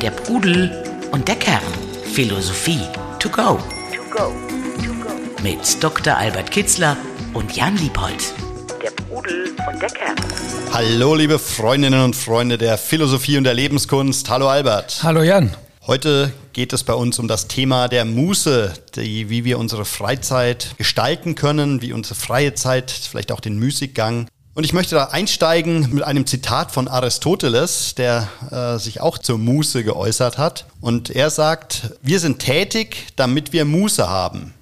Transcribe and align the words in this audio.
Der 0.00 0.10
Pudel 0.12 0.70
und 1.10 1.26
der 1.26 1.34
Kern. 1.34 1.60
Philosophie 2.12 2.80
to 3.18 3.28
go. 3.28 3.58
To 3.92 4.02
go. 4.10 4.32
To 4.84 4.92
go. 5.02 5.42
Mit 5.42 5.82
Dr. 5.82 6.16
Albert 6.16 6.52
Kitzler 6.52 6.96
und 7.34 7.56
Jan 7.56 7.76
Liebold. 7.76 8.32
Der 8.80 8.90
Pudel 8.90 9.50
und 9.68 9.82
der 9.82 9.88
Kern. 9.90 10.14
Hallo, 10.72 11.16
liebe 11.16 11.38
Freundinnen 11.38 12.04
und 12.04 12.14
Freunde 12.14 12.58
der 12.58 12.78
Philosophie 12.78 13.36
und 13.36 13.44
der 13.44 13.54
Lebenskunst. 13.54 14.30
Hallo, 14.30 14.48
Albert. 14.48 15.00
Hallo, 15.02 15.22
Jan. 15.22 15.50
Heute 15.84 16.32
geht 16.52 16.72
es 16.72 16.84
bei 16.84 16.94
uns 16.94 17.18
um 17.18 17.26
das 17.26 17.48
Thema 17.48 17.88
der 17.88 18.04
Muße, 18.04 18.72
die, 18.94 19.30
wie 19.30 19.44
wir 19.44 19.58
unsere 19.58 19.84
Freizeit 19.84 20.76
gestalten 20.78 21.34
können, 21.34 21.82
wie 21.82 21.92
unsere 21.92 22.14
freie 22.14 22.54
Zeit, 22.54 22.92
vielleicht 22.92 23.32
auch 23.32 23.40
den 23.40 23.58
Musikgang 23.58 24.28
und 24.54 24.64
ich 24.64 24.74
möchte 24.74 24.94
da 24.94 25.04
einsteigen 25.04 25.94
mit 25.94 26.04
einem 26.04 26.26
Zitat 26.26 26.72
von 26.72 26.86
Aristoteles, 26.86 27.94
der 27.94 28.28
äh, 28.50 28.78
sich 28.78 29.00
auch 29.00 29.16
zur 29.16 29.38
Muße 29.38 29.82
geäußert 29.82 30.36
hat. 30.36 30.66
Und 30.80 31.08
er 31.08 31.30
sagt, 31.30 31.94
wir 32.02 32.20
sind 32.20 32.38
tätig, 32.38 33.08
damit 33.16 33.54
wir 33.54 33.64
Muße 33.64 34.08
haben. 34.08 34.52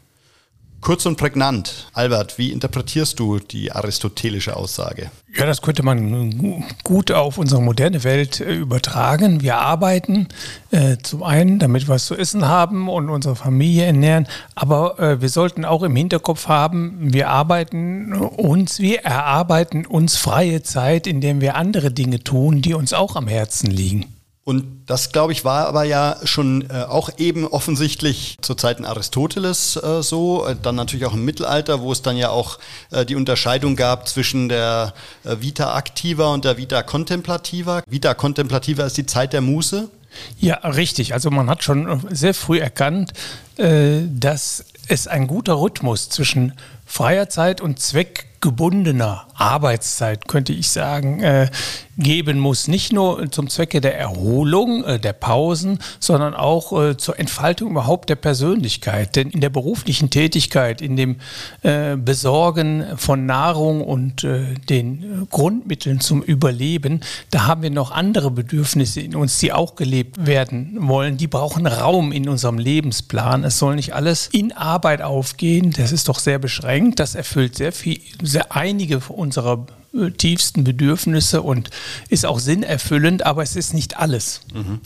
Kurz 0.81 1.05
und 1.05 1.17
prägnant. 1.17 1.89
Albert, 1.93 2.39
wie 2.39 2.53
interpretierst 2.53 3.19
du 3.19 3.39
die 3.39 3.71
aristotelische 3.71 4.57
Aussage? 4.57 5.11
Ja, 5.37 5.45
das 5.45 5.61
könnte 5.61 5.83
man 5.83 6.65
gut 6.83 7.13
auf 7.13 7.37
unsere 7.37 7.61
moderne 7.61 8.03
Welt 8.03 8.41
äh, 8.41 8.55
übertragen. 8.55 9.43
Wir 9.43 9.59
arbeiten 9.59 10.29
äh, 10.71 10.97
zum 11.03 11.23
einen, 11.23 11.59
damit 11.59 11.87
wir 11.87 11.95
was 11.95 12.07
zu 12.07 12.17
essen 12.17 12.49
haben 12.49 12.89
und 12.89 13.11
unsere 13.11 13.37
Familie 13.37 13.85
ernähren, 13.85 14.27
aber 14.55 14.99
äh, 14.99 15.21
wir 15.21 15.29
sollten 15.29 15.67
auch 15.67 15.83
im 15.83 15.95
Hinterkopf 15.95 16.49
haben, 16.49 17.13
wir 17.13 17.29
arbeiten 17.29 18.15
uns, 18.15 18.81
wir 18.81 19.03
erarbeiten 19.05 19.85
uns 19.85 20.17
freie 20.17 20.63
Zeit, 20.63 21.07
indem 21.07 21.43
wir 21.43 21.57
andere 21.57 21.93
Dinge 21.93 22.25
tun, 22.25 22.63
die 22.63 22.75
uns 22.75 22.95
auch 22.95 23.17
am 23.17 23.29
Herzen 23.29 23.71
liegen. 23.71 24.07
Und 24.51 24.83
das, 24.87 25.13
glaube 25.13 25.33
ich, 25.33 25.45
war 25.45 25.69
aber 25.69 25.85
ja 25.85 26.17
schon 26.25 26.69
äh, 26.71 26.83
auch 26.83 27.09
eben 27.19 27.47
offensichtlich 27.47 28.37
zu 28.41 28.57
Zeiten 28.57 28.85
Aristoteles 28.85 29.77
äh, 29.77 30.03
so, 30.03 30.45
äh, 30.45 30.57
dann 30.61 30.75
natürlich 30.75 31.07
auch 31.07 31.15
im 31.15 31.25
Mittelalter, 31.25 31.83
wo 31.83 31.93
es 31.93 32.03
dann 32.03 32.17
ja 32.17 32.31
auch 32.31 32.59
äh, 32.91 33.07
die 33.07 33.15
Unterscheidung 33.15 33.77
gab 33.77 34.09
zwischen 34.09 34.49
der 34.49 34.93
äh, 35.23 35.37
Vita 35.39 35.79
activa 35.79 36.35
und 36.35 36.45
der 36.45 36.57
Vita 36.57 36.83
contemplativa. 36.83 37.85
Vita 37.89 38.13
contemplativa 38.15 38.83
ist 38.83 38.97
die 38.97 39.07
Zeit 39.07 39.35
der 39.35 39.41
Muße. 39.41 39.89
Ja, 40.41 40.57
richtig. 40.57 41.15
Also 41.15 41.31
man 41.31 41.49
hat 41.49 41.63
schon 41.63 42.09
sehr 42.11 42.35
früh 42.35 42.59
erkannt, 42.59 43.13
äh, 43.57 44.01
dass 44.09 44.65
es 44.89 45.07
ein 45.07 45.29
guter 45.29 45.61
Rhythmus 45.61 46.09
zwischen 46.09 46.55
freier 46.85 47.29
Zeit 47.29 47.61
und 47.61 47.79
zweckgebundener 47.79 49.29
Arbeitszeit, 49.35 50.27
könnte 50.27 50.53
ich 50.53 50.71
sagen, 50.71 51.23
äh, 51.23 51.49
geben 52.01 52.39
muss. 52.39 52.69
Nicht 52.69 52.93
nur 52.93 53.31
zum 53.31 53.49
Zwecke 53.49 53.81
der 53.81 53.99
Erholung, 53.99 54.85
äh, 54.85 54.99
der 54.99 55.13
Pausen, 55.13 55.79
sondern 55.99 56.35
auch 56.35 56.73
äh, 56.81 56.97
zur 56.97 57.19
Entfaltung 57.19 57.71
überhaupt 57.71 58.09
der 58.09 58.17
Persönlichkeit. 58.17 59.17
Denn 59.17 59.31
in 59.31 59.41
der 59.41 59.51
beruflichen 59.51 60.11
Tätigkeit, 60.11 60.83
in 60.83 60.97
dem 60.97 61.17
äh, 61.63 61.97
Besorgen 61.97 62.85
von 62.97 63.27
Nahrung 63.27 63.83
und 63.83 64.27
den 64.69 65.27
Grundmitteln 65.31 66.01
zum 66.01 66.23
Überleben, 66.23 67.01
da 67.31 67.47
haben 67.47 67.63
wir 67.63 67.71
noch 67.71 67.91
andere 67.91 68.31
Bedürfnisse 68.31 69.01
in 69.01 69.15
uns, 69.15 69.39
die 69.39 69.53
auch 69.53 69.77
gelebt 69.77 70.27
werden 70.27 70.77
wollen. 70.89 71.17
Die 71.17 71.27
brauchen 71.27 71.67
Raum 71.67 72.13
in 72.13 72.29
unserem 72.29 72.59
Lebensplan. 72.59 73.45
Es 73.45 73.59
soll 73.59 73.77
nicht 73.77 73.95
alles 73.95 74.29
in 74.33 74.53
Arbeit 74.53 75.03
aufgehen. 75.03 75.73
Das 75.77 75.93
ist 75.93 76.09
doch 76.09 76.19
sehr 76.19 76.39
beschränkt. 76.39 77.01
Das 77.01 77.15
erfüllt 77.15 77.57
sehr 77.57 77.73
viel, 77.73 78.01
sehr 78.23 78.55
einige 78.55 79.01
unserer 79.09 79.67
tiefsten 80.17 80.65
Bedürfnisse 80.65 81.43
und 81.43 81.71
ist 82.09 82.25
auch 82.27 82.39
sinnerfüllend, 82.39 83.27
aber 83.27 83.43
es 83.43 83.57
ist 83.57 83.75
nicht 83.75 83.99
alles. 83.99 84.41
Mhm. 84.55 84.81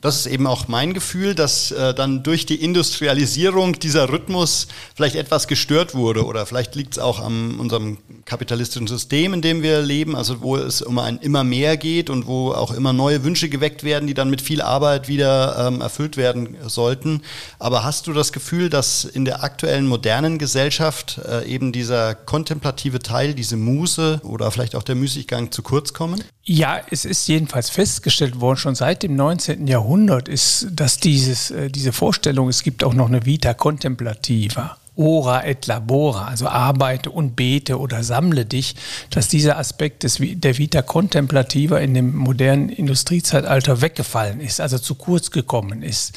Das 0.00 0.16
ist 0.16 0.26
eben 0.26 0.46
auch 0.46 0.68
mein 0.68 0.94
Gefühl, 0.94 1.34
dass 1.34 1.70
äh, 1.70 1.94
dann 1.94 2.22
durch 2.22 2.46
die 2.46 2.62
Industrialisierung 2.62 3.78
dieser 3.78 4.08
Rhythmus 4.10 4.68
vielleicht 4.94 5.16
etwas 5.16 5.48
gestört 5.48 5.94
wurde 5.94 6.24
oder 6.24 6.46
vielleicht 6.46 6.74
liegt 6.74 6.94
es 6.94 6.98
auch 6.98 7.20
an 7.20 7.58
unserem 7.58 7.98
kapitalistischen 8.24 8.86
System, 8.86 9.34
in 9.34 9.42
dem 9.42 9.62
wir 9.62 9.82
leben, 9.82 10.16
also 10.16 10.40
wo 10.42 10.56
es 10.56 10.82
um 10.82 10.98
ein 10.98 11.18
immer 11.18 11.44
mehr 11.44 11.76
geht 11.76 12.10
und 12.10 12.26
wo 12.26 12.52
auch 12.52 12.72
immer 12.72 12.92
neue 12.92 13.24
Wünsche 13.24 13.48
geweckt 13.48 13.84
werden, 13.84 14.06
die 14.06 14.14
dann 14.14 14.30
mit 14.30 14.40
viel 14.40 14.62
Arbeit 14.62 15.08
wieder 15.08 15.68
ähm, 15.68 15.80
erfüllt 15.80 16.16
werden 16.16 16.56
sollten. 16.66 17.22
Aber 17.58 17.84
hast 17.84 18.06
du 18.06 18.12
das 18.12 18.32
Gefühl, 18.32 18.70
dass 18.70 19.04
in 19.04 19.24
der 19.24 19.44
aktuellen 19.44 19.86
modernen 19.86 20.38
Gesellschaft 20.38 21.20
äh, 21.26 21.46
eben 21.46 21.72
dieser 21.72 22.14
kontemplative 22.14 23.00
Teil, 23.00 23.34
diese 23.34 23.56
Muße 23.56 24.20
oder 24.24 24.50
vielleicht 24.50 24.76
auch 24.76 24.82
der 24.82 24.94
Müßiggang 24.94 25.52
zu 25.52 25.62
kurz 25.62 25.92
kommen? 25.92 26.22
Ja, 26.46 26.82
es 26.90 27.06
ist 27.06 27.26
jedenfalls 27.26 27.70
festgestellt 27.70 28.40
worden, 28.40 28.58
schon 28.58 28.74
seit 28.74 29.02
dem 29.02 29.16
19. 29.16 29.66
Jahrhundert 29.66 29.83
ist, 30.28 30.68
dass 30.72 30.98
dieses, 30.98 31.50
äh, 31.50 31.70
diese 31.70 31.92
Vorstellung, 31.92 32.48
es 32.48 32.62
gibt 32.62 32.84
auch 32.84 32.94
noch 32.94 33.08
eine 33.08 33.24
Vita 33.26 33.54
contemplativa, 33.54 34.76
ora 34.96 35.44
et 35.44 35.66
labora, 35.66 36.26
also 36.28 36.46
arbeite 36.46 37.10
und 37.10 37.34
bete 37.34 37.78
oder 37.78 38.04
sammle 38.04 38.44
dich, 38.44 38.76
dass 39.10 39.26
dieser 39.26 39.58
Aspekt 39.58 40.04
des, 40.04 40.18
der 40.20 40.56
Vita 40.58 40.82
contemplativa 40.82 41.78
in 41.78 41.94
dem 41.94 42.14
modernen 42.14 42.68
Industriezeitalter 42.68 43.80
weggefallen 43.80 44.40
ist, 44.40 44.60
also 44.60 44.78
zu 44.78 44.94
kurz 44.94 45.32
gekommen 45.32 45.82
ist. 45.82 46.12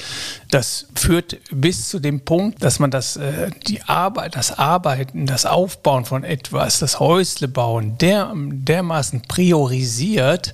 Das 0.52 0.88
führt 0.94 1.38
bis 1.52 1.90
zu 1.90 2.00
dem 2.00 2.22
Punkt, 2.22 2.64
dass 2.64 2.80
man 2.80 2.92
das, 2.92 3.18
äh, 3.18 3.50
die 3.68 3.82
Arbeit, 3.84 4.36
das 4.36 4.58
Arbeiten, 4.58 5.26
das 5.26 5.46
Aufbauen 5.46 6.06
von 6.06 6.24
etwas, 6.24 6.80
das 6.80 7.00
Häusle 7.00 7.48
bauen, 7.48 7.98
der, 7.98 8.32
dermaßen 8.36 9.24
priorisiert, 9.28 10.54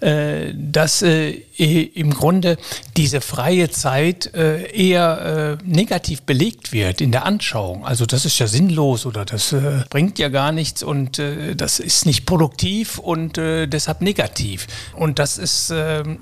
äh, 0.00 0.52
dass 0.54 1.02
äh, 1.02 1.30
im 1.30 2.14
Grunde 2.14 2.56
diese 2.96 3.20
freie 3.20 3.70
Zeit 3.70 4.32
eher 4.34 5.58
negativ 5.64 6.22
belegt 6.22 6.72
wird 6.72 7.00
in 7.00 7.12
der 7.12 7.24
Anschauung. 7.24 7.63
Also 7.84 8.06
das 8.06 8.24
ist 8.24 8.38
ja 8.38 8.46
sinnlos 8.46 9.06
oder 9.06 9.24
das 9.24 9.52
äh, 9.52 9.84
bringt 9.90 10.18
ja 10.18 10.28
gar 10.28 10.52
nichts 10.52 10.82
und 10.82 11.18
äh, 11.18 11.56
das 11.56 11.80
ist 11.80 12.06
nicht 12.06 12.26
produktiv 12.26 12.98
und 12.98 13.36
deshalb 13.36 14.00
negativ. 14.00 14.66
Und 14.94 15.18
das 15.18 15.38
ist 15.38 15.72
ähm, 15.74 16.20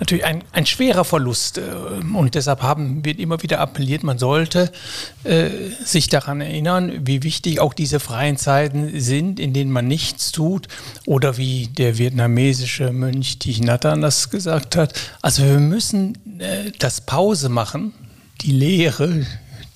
natürlich 0.00 0.24
ein, 0.24 0.42
ein 0.52 0.66
schwerer 0.66 1.04
Verlust. 1.04 1.58
Und 1.58 2.34
deshalb 2.34 2.62
haben 2.62 3.04
wir 3.04 3.18
immer 3.18 3.42
wieder 3.42 3.60
appelliert, 3.60 4.02
man 4.02 4.18
sollte 4.18 4.70
äh, 5.24 5.48
sich 5.84 6.08
daran 6.08 6.40
erinnern, 6.40 7.06
wie 7.06 7.22
wichtig 7.22 7.60
auch 7.60 7.74
diese 7.74 8.00
freien 8.00 8.36
Zeiten 8.36 9.00
sind, 9.00 9.40
in 9.40 9.52
denen 9.52 9.70
man 9.70 9.86
nichts 9.86 10.32
tut. 10.32 10.68
Oder 11.06 11.36
wie 11.36 11.68
der 11.68 11.98
vietnamesische 11.98 12.92
Mönch 12.92 13.38
Thich 13.38 13.60
Nhat 13.60 13.84
Hanh 13.84 14.00
das 14.00 14.30
gesagt 14.30 14.76
hat. 14.76 14.94
Also 15.22 15.44
wir 15.44 15.58
müssen 15.60 16.18
äh, 16.38 16.72
das 16.78 17.00
Pause 17.00 17.48
machen, 17.48 17.92
die 18.40 18.52
Lehre, 18.52 19.26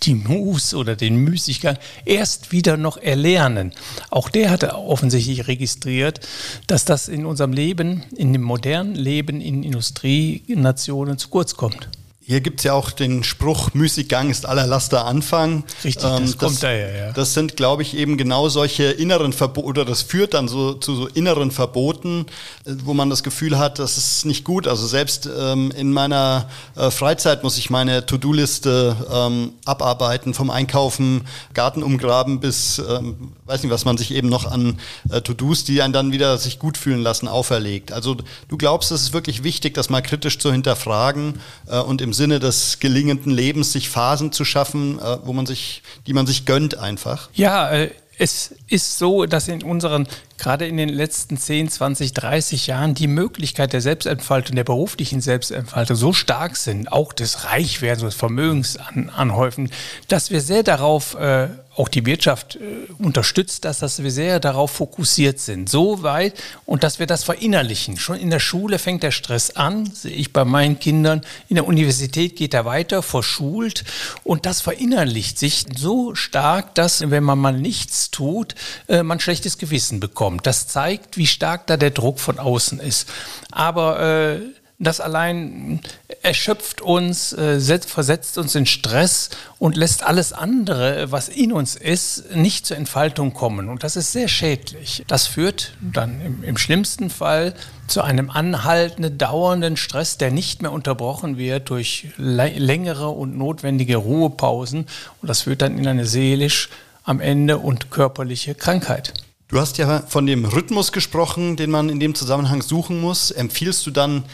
die 0.03 0.15
Mus 0.15 0.75
oder 0.75 0.97
den 0.97 1.17
Müßiggang 1.17 1.77
erst 2.05 2.53
wieder 2.53 2.77
noch 2.77 2.97
erlernen. 2.97 3.73
Auch 4.11 4.29
der 4.29 4.51
hatte 4.51 4.75
offensichtlich 4.75 5.49
registriert, 5.49 6.21
dass 6.67 6.85
das 6.85 7.09
in 7.09 7.27
unserem 7.27 7.53
Leben, 7.53 8.05
in 8.17 8.33
dem 8.33 8.43
modernen 8.43 8.95
Leben 8.95 9.41
in 9.41 9.63
Industrienationen 9.63 11.19
zu 11.19 11.29
kurz 11.29 11.55
kommt. 11.55 11.89
Hier 12.29 12.43
gibt 12.43 12.61
es 12.61 12.65
ja 12.65 12.75
auch 12.75 12.91
den 12.91 13.25
Spruch, 13.25 13.73
Müßiggang 13.73 14.29
ist 14.29 14.45
aller 14.45 14.67
Laster 14.67 15.07
Anfang. 15.07 15.65
Richtig, 15.83 16.05
ähm, 16.05 16.27
das, 16.27 16.37
kommt 16.37 16.63
daher, 16.63 16.95
ja. 16.95 17.13
Das 17.13 17.33
sind, 17.33 17.57
glaube 17.57 17.81
ich, 17.81 17.97
eben 17.97 18.19
genau 18.19 18.51
solche 18.51 18.85
inneren 18.85 19.33
Verbote, 19.33 19.67
oder 19.67 19.85
das 19.87 20.03
führt 20.03 20.35
dann 20.35 20.47
so 20.47 20.75
zu 20.75 20.95
so 20.95 21.07
inneren 21.07 21.51
Verboten, 21.51 22.27
äh, 22.67 22.73
wo 22.85 22.93
man 22.93 23.09
das 23.09 23.23
Gefühl 23.23 23.59
hat, 23.59 23.79
das 23.79 23.97
ist 23.97 24.27
nicht 24.27 24.45
gut. 24.45 24.69
Also 24.69 24.87
selbst 24.87 25.27
ähm, 25.41 25.71
in 25.71 25.91
meiner 25.91 26.51
äh, 26.77 26.91
Freizeit 26.91 27.45
muss 27.45 27.57
ich 27.57 27.71
meine 27.71 28.05
To-Do-Liste 28.05 28.95
ähm, 29.11 29.53
abarbeiten, 29.65 30.35
vom 30.35 30.51
Einkaufen, 30.51 31.23
Garten 31.55 31.83
umgraben 31.83 32.41
bis, 32.41 32.79
ähm, 32.79 33.33
weiß 33.49 33.63
nicht, 33.63 33.73
was 33.73 33.85
man 33.85 33.97
sich 33.97 34.13
eben 34.13 34.29
noch 34.29 34.51
an 34.51 34.79
äh, 35.11 35.21
To-Dos, 35.21 35.65
die 35.65 35.83
einen 35.83 35.93
dann 35.93 36.13
wieder 36.13 36.39
sich 36.39 36.59
gut 36.59 36.77
fühlen 36.77 37.03
lassen, 37.03 37.29
auferlegt. 37.29 37.93
Also 37.93 38.17
du 38.49 38.57
glaubst, 38.57 38.93
es 38.93 39.03
ist 39.03 39.13
wirklich 39.13 39.43
wichtig, 39.43 39.75
das 39.75 39.91
mal 39.91 40.03
kritisch 40.03 40.39
zu 40.39 40.53
hinterfragen 40.53 41.41
äh, 41.67 41.79
und 41.79 42.01
im 42.01 42.13
Sinne 42.13 42.39
des 42.39 42.79
gelingenden 42.79 43.33
Lebens 43.33 43.73
sich 43.73 43.89
Phasen 43.89 44.33
zu 44.33 44.45
schaffen, 44.45 44.99
äh, 44.99 45.19
wo 45.25 45.33
man 45.33 45.47
sich, 45.47 45.83
die 46.07 46.13
man 46.13 46.27
sich 46.27 46.45
gönnt 46.45 46.79
einfach? 46.79 47.31
Ja, 47.35 47.71
äh, 47.71 47.91
es 48.19 48.55
ist 48.69 48.99
so, 48.99 49.27
dass 49.27 49.49
in 49.49 49.63
unseren, 49.63 50.09
gerade 50.39 50.67
in 50.67 50.77
den 50.77 50.89
letzten 50.89 51.39
10, 51.39 51.71
20, 51.71 52.13
30 52.13 52.67
Jahren, 52.67 52.95
die 52.95 53.07
Möglichkeit 53.07 53.73
der 53.73 53.81
Selbstentfaltung, 53.81 54.57
der 54.57 54.65
beruflichen 54.65 55.21
Selbstentfaltung 55.21 55.97
so 55.97 56.13
stark 56.13 56.57
sind, 56.57 56.91
auch 56.91 57.13
des 57.13 57.45
Reichwerdens, 57.45 58.03
des 58.03 58.15
Vermögensanhäufen, 58.15 59.71
dass 60.09 60.31
wir 60.31 60.41
sehr 60.41 60.65
darauf 60.65 61.15
äh, 61.15 61.49
auch 61.79 61.89
die 61.89 62.05
Wirtschaft 62.07 62.57
äh, 62.57 62.93
unterstützt 62.99 63.65
das, 63.65 63.79
dass 63.79 64.03
wir 64.03 64.11
sehr 64.11 64.41
darauf 64.41 64.73
fokussiert 64.73 65.39
sind. 65.39 65.69
So 65.69 66.03
weit 66.03 66.35
und 66.67 66.83
dass 66.83 66.99
wir 66.99 67.07
das 67.07 67.25
verinnerlichen. 67.25 67.97
Schon 67.97 68.19
in 68.19 68.31
der 68.31 68.41
Schule 68.41 68.79
fängt 68.79 69.03
der 69.03 69.13
Stress 69.13 69.51
an, 69.51 69.87
sehe 69.87 70.13
ich 70.13 70.33
bei 70.33 70.45
meinen 70.45 70.79
Kindern. 70.81 71.23
In 71.49 71.55
der 71.55 71.67
Universität 71.67 72.37
geht 72.37 72.55
er 72.55 72.65
weiter, 72.65 73.03
verschult 73.03 73.85
und 74.25 74.45
das 74.45 74.61
verinnerlicht 74.61 75.39
sich 75.39 75.67
so 75.77 76.15
stark, 76.15 76.75
dass 76.75 77.11
wenn 77.11 77.25
man 77.25 77.39
mal 77.39 77.53
nichts 77.53 78.11
tut, 78.11 78.55
äh, 78.89 79.03
man 79.03 79.21
schlechtes 79.21 79.59
Gewissen 79.59 80.01
bekommt. 80.01 80.47
Das 80.47 80.67
zeigt, 80.67 81.17
wie 81.17 81.27
stark 81.27 81.67
da 81.69 81.77
der 81.77 81.91
Druck 81.91 82.19
von 82.19 82.39
außen 82.39 82.81
ist. 82.81 83.09
Aber 83.53 84.01
äh, 84.01 84.41
das 84.81 85.01
allein 85.01 85.81
erschöpft 86.23 86.81
uns, 86.81 87.33
äh, 87.33 87.81
versetzt 87.81 88.39
uns 88.39 88.55
in 88.55 88.65
Stress 88.65 89.31
und 89.59 89.77
lässt 89.77 90.05
alles 90.05 90.33
andere, 90.33 91.11
was 91.11 91.29
in 91.29 91.53
uns 91.53 91.75
ist, 91.75 92.35
nicht 92.37 92.65
zur 92.65 92.77
Entfaltung 92.77 93.33
kommen. 93.35 93.69
Und 93.69 93.83
das 93.83 93.97
ist 93.97 94.13
sehr 94.13 94.29
schädlich. 94.29 95.05
Das 95.09 95.27
führt 95.27 95.73
dann 95.81 96.21
im, 96.21 96.45
im 96.45 96.57
schlimmsten 96.57 97.11
Fall 97.11 97.55
zu 97.89 98.03
einem 98.03 98.31
anhaltenden, 98.31 99.19
dauernden 99.19 99.77
Stress, 99.77 100.17
der 100.17 100.31
nicht 100.31 100.63
mehr 100.63 100.71
unterbrochen 100.71 101.39
wird 101.39 101.71
durch 101.71 102.09
längere 102.17 103.09
und 103.09 103.37
notwendige 103.37 103.97
Ruhepausen. 103.97 104.87
Und 105.21 105.29
das 105.29 105.43
führt 105.43 105.63
dann 105.63 105.77
in 105.77 105.89
eine 105.89 106.07
seelisch 106.07 106.69
am 107.03 107.21
Ende 107.21 107.59
und 107.59 107.91
körperliche 107.91 108.55
Krankheit. 108.55 109.15
Du 109.49 109.59
hast 109.59 109.79
ja 109.79 110.05
von 110.07 110.27
dem 110.27 110.45
Rhythmus 110.45 110.93
gesprochen, 110.93 111.57
den 111.57 111.71
man 111.71 111.89
in 111.89 111.99
dem 111.99 112.15
Zusammenhang 112.15 112.61
suchen 112.61 113.01
muss. 113.01 113.31
Empfiehlst 113.31 113.87
du 113.87 113.91
dann 113.91 114.25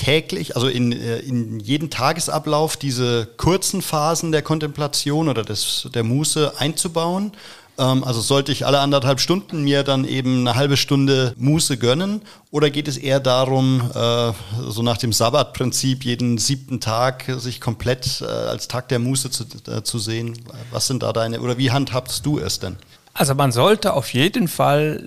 täglich, 0.00 0.56
also 0.56 0.66
in, 0.66 0.92
äh, 0.92 1.18
in 1.18 1.60
jeden 1.60 1.90
Tagesablauf, 1.90 2.76
diese 2.76 3.28
kurzen 3.36 3.82
Phasen 3.82 4.32
der 4.32 4.42
Kontemplation 4.42 5.28
oder 5.28 5.42
des, 5.42 5.88
der 5.94 6.04
Muße 6.04 6.54
einzubauen? 6.58 7.32
Ähm, 7.78 8.02
also 8.02 8.22
sollte 8.22 8.50
ich 8.50 8.64
alle 8.64 8.80
anderthalb 8.80 9.20
Stunden 9.20 9.62
mir 9.62 9.82
dann 9.82 10.06
eben 10.06 10.40
eine 10.40 10.56
halbe 10.56 10.78
Stunde 10.78 11.34
Muße 11.36 11.76
gönnen? 11.76 12.22
Oder 12.50 12.70
geht 12.70 12.88
es 12.88 12.96
eher 12.96 13.20
darum, 13.20 13.90
äh, 13.94 14.32
so 14.68 14.82
nach 14.82 14.96
dem 14.96 15.12
Sabbatprinzip 15.12 16.04
jeden 16.04 16.38
siebten 16.38 16.80
Tag 16.80 17.24
sich 17.36 17.60
komplett 17.60 18.22
äh, 18.22 18.24
als 18.24 18.68
Tag 18.68 18.88
der 18.88 19.00
Muße 19.00 19.30
zu, 19.30 19.44
zu 19.82 19.98
sehen? 19.98 20.38
Was 20.70 20.86
sind 20.86 21.02
da 21.02 21.12
deine, 21.12 21.40
oder 21.40 21.58
wie 21.58 21.70
handhabst 21.70 22.24
du 22.24 22.38
es 22.38 22.58
denn? 22.58 22.76
Also 23.12 23.34
man 23.34 23.50
sollte 23.50 23.94
auf 23.94 24.14
jeden 24.14 24.46
Fall 24.46 25.02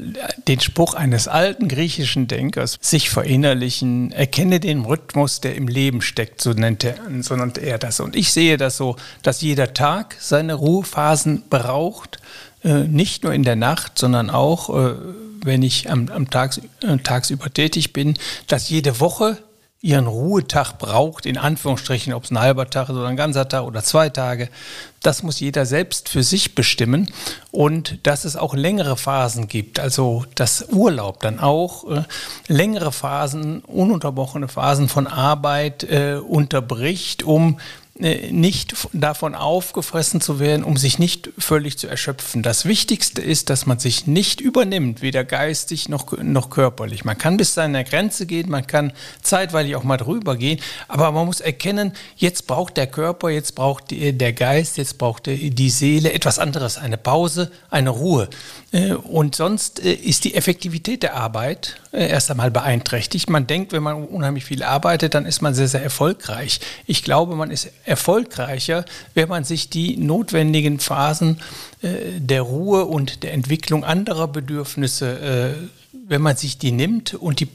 den 0.47 0.59
Spruch 0.59 0.93
eines 0.93 1.27
alten 1.27 1.67
griechischen 1.67 2.27
Denkers 2.27 2.77
sich 2.81 3.09
verinnerlichen, 3.09 4.11
erkenne 4.11 4.59
den 4.59 4.81
Rhythmus, 4.81 5.39
der 5.39 5.55
im 5.55 5.67
Leben 5.67 6.01
steckt, 6.01 6.41
so 6.41 6.51
nennt 6.51 6.83
er, 6.83 6.95
so 7.21 7.35
nennt 7.35 7.57
er 7.57 7.77
das. 7.77 8.01
Und 8.01 8.15
ich 8.15 8.33
sehe 8.33 8.57
das 8.57 8.77
so, 8.77 8.97
dass 9.21 9.41
jeder 9.41 9.73
Tag 9.73 10.17
seine 10.19 10.55
Ruhephasen 10.55 11.43
braucht, 11.49 12.19
äh, 12.63 12.83
nicht 12.83 13.23
nur 13.23 13.33
in 13.33 13.43
der 13.43 13.55
Nacht, 13.55 13.97
sondern 13.97 14.29
auch, 14.29 14.69
äh, 14.69 14.95
wenn 15.43 15.63
ich 15.63 15.89
am, 15.89 16.09
am 16.09 16.29
Tags, 16.29 16.61
äh, 16.81 16.97
tagsüber 16.97 17.53
tätig 17.53 17.93
bin, 17.93 18.17
dass 18.47 18.69
jede 18.69 18.99
Woche 18.99 19.37
ihren 19.83 20.07
Ruhetag 20.07 20.79
braucht, 20.79 21.25
in 21.25 21.37
Anführungsstrichen, 21.37 22.13
ob 22.13 22.23
es 22.23 22.31
ein 22.31 22.39
halber 22.39 22.69
Tag 22.69 22.87
ist 22.87 22.95
oder 22.95 23.07
ein 23.07 23.17
ganzer 23.17 23.49
Tag 23.49 23.65
oder 23.65 23.83
zwei 23.83 24.07
Tage, 24.07 24.47
das 25.01 25.23
muss 25.23 25.41
jeder 25.41 25.65
selbst 25.65 26.07
für 26.07 26.23
sich 26.23 26.55
bestimmen. 26.55 27.11
Und 27.51 27.99
dass 28.07 28.23
es 28.23 28.37
auch 28.37 28.55
längere 28.55 28.95
Phasen 28.95 29.49
gibt, 29.49 29.81
also 29.81 30.23
dass 30.35 30.69
Urlaub 30.69 31.19
dann 31.19 31.41
auch 31.41 31.83
äh, 31.91 32.03
längere 32.47 32.93
Phasen, 32.93 33.59
ununterbrochene 33.59 34.47
Phasen 34.47 34.87
von 34.87 35.05
Arbeit 35.05 35.83
äh, 35.83 36.15
unterbricht, 36.15 37.23
um 37.23 37.59
nicht 37.95 38.73
davon 38.91 39.35
aufgefressen 39.35 40.19
zu 40.19 40.39
werden, 40.39 40.63
um 40.63 40.77
sich 40.77 40.97
nicht 40.97 41.29
völlig 41.37 41.77
zu 41.77 41.87
erschöpfen. 41.87 42.41
Das 42.41 42.65
Wichtigste 42.65 43.21
ist, 43.21 43.51
dass 43.51 43.67
man 43.67 43.77
sich 43.77 44.07
nicht 44.07 44.41
übernimmt, 44.41 45.03
weder 45.03 45.23
geistig 45.23 45.89
noch, 45.89 46.17
noch 46.17 46.49
körperlich. 46.49 47.05
Man 47.05 47.19
kann 47.19 47.37
bis 47.37 47.53
zu 47.53 47.61
einer 47.61 47.83
Grenze 47.83 48.25
gehen, 48.25 48.49
man 48.49 48.65
kann 48.65 48.93
zeitweilig 49.21 49.75
auch 49.75 49.83
mal 49.83 49.97
drüber 49.97 50.37
gehen, 50.37 50.59
aber 50.87 51.11
man 51.11 51.27
muss 51.27 51.39
erkennen, 51.39 51.93
jetzt 52.15 52.47
braucht 52.47 52.77
der 52.77 52.87
Körper, 52.87 53.29
jetzt 53.29 53.53
braucht 53.53 53.91
der 53.91 54.33
Geist, 54.33 54.77
jetzt 54.77 54.97
braucht 54.97 55.27
die 55.27 55.69
Seele 55.69 56.13
etwas 56.13 56.39
anderes, 56.39 56.79
eine 56.79 56.97
Pause, 56.97 57.51
eine 57.69 57.91
Ruhe. 57.91 58.27
Äh, 58.71 58.93
und 58.93 59.35
sonst 59.35 59.83
äh, 59.85 59.93
ist 59.93 60.23
die 60.23 60.33
Effektivität 60.33 61.03
der 61.03 61.15
Arbeit 61.15 61.77
erst 61.91 62.31
einmal 62.31 62.49
beeinträchtigt. 62.49 63.29
Man 63.29 63.45
denkt, 63.45 63.71
wenn 63.71 63.83
man 63.83 64.03
unheimlich 64.05 64.45
viel 64.45 64.63
arbeitet, 64.63 65.13
dann 65.13 65.27
ist 65.27 65.43
man 65.43 65.53
sehr, 65.53 65.67
sehr 65.67 65.83
erfolgreich. 65.83 66.59
Ich 66.87 67.03
glaube, 67.03 67.35
man 67.35 67.51
ist 67.51 67.69
erfolgreicher, 67.85 68.85
wenn 69.13 69.29
man 69.29 69.43
sich 69.43 69.69
die 69.69 69.97
notwendigen 69.97 70.79
Phasen 70.79 71.39
äh, 71.81 72.19
der 72.19 72.41
Ruhe 72.41 72.85
und 72.85 73.23
der 73.23 73.33
Entwicklung 73.33 73.83
anderer 73.83 74.27
Bedürfnisse 74.27 75.55
äh, 75.59 75.67
wenn 76.05 76.21
man 76.21 76.35
sich 76.35 76.57
die 76.57 76.71
nimmt 76.71 77.13
und 77.13 77.39
die 77.39 77.47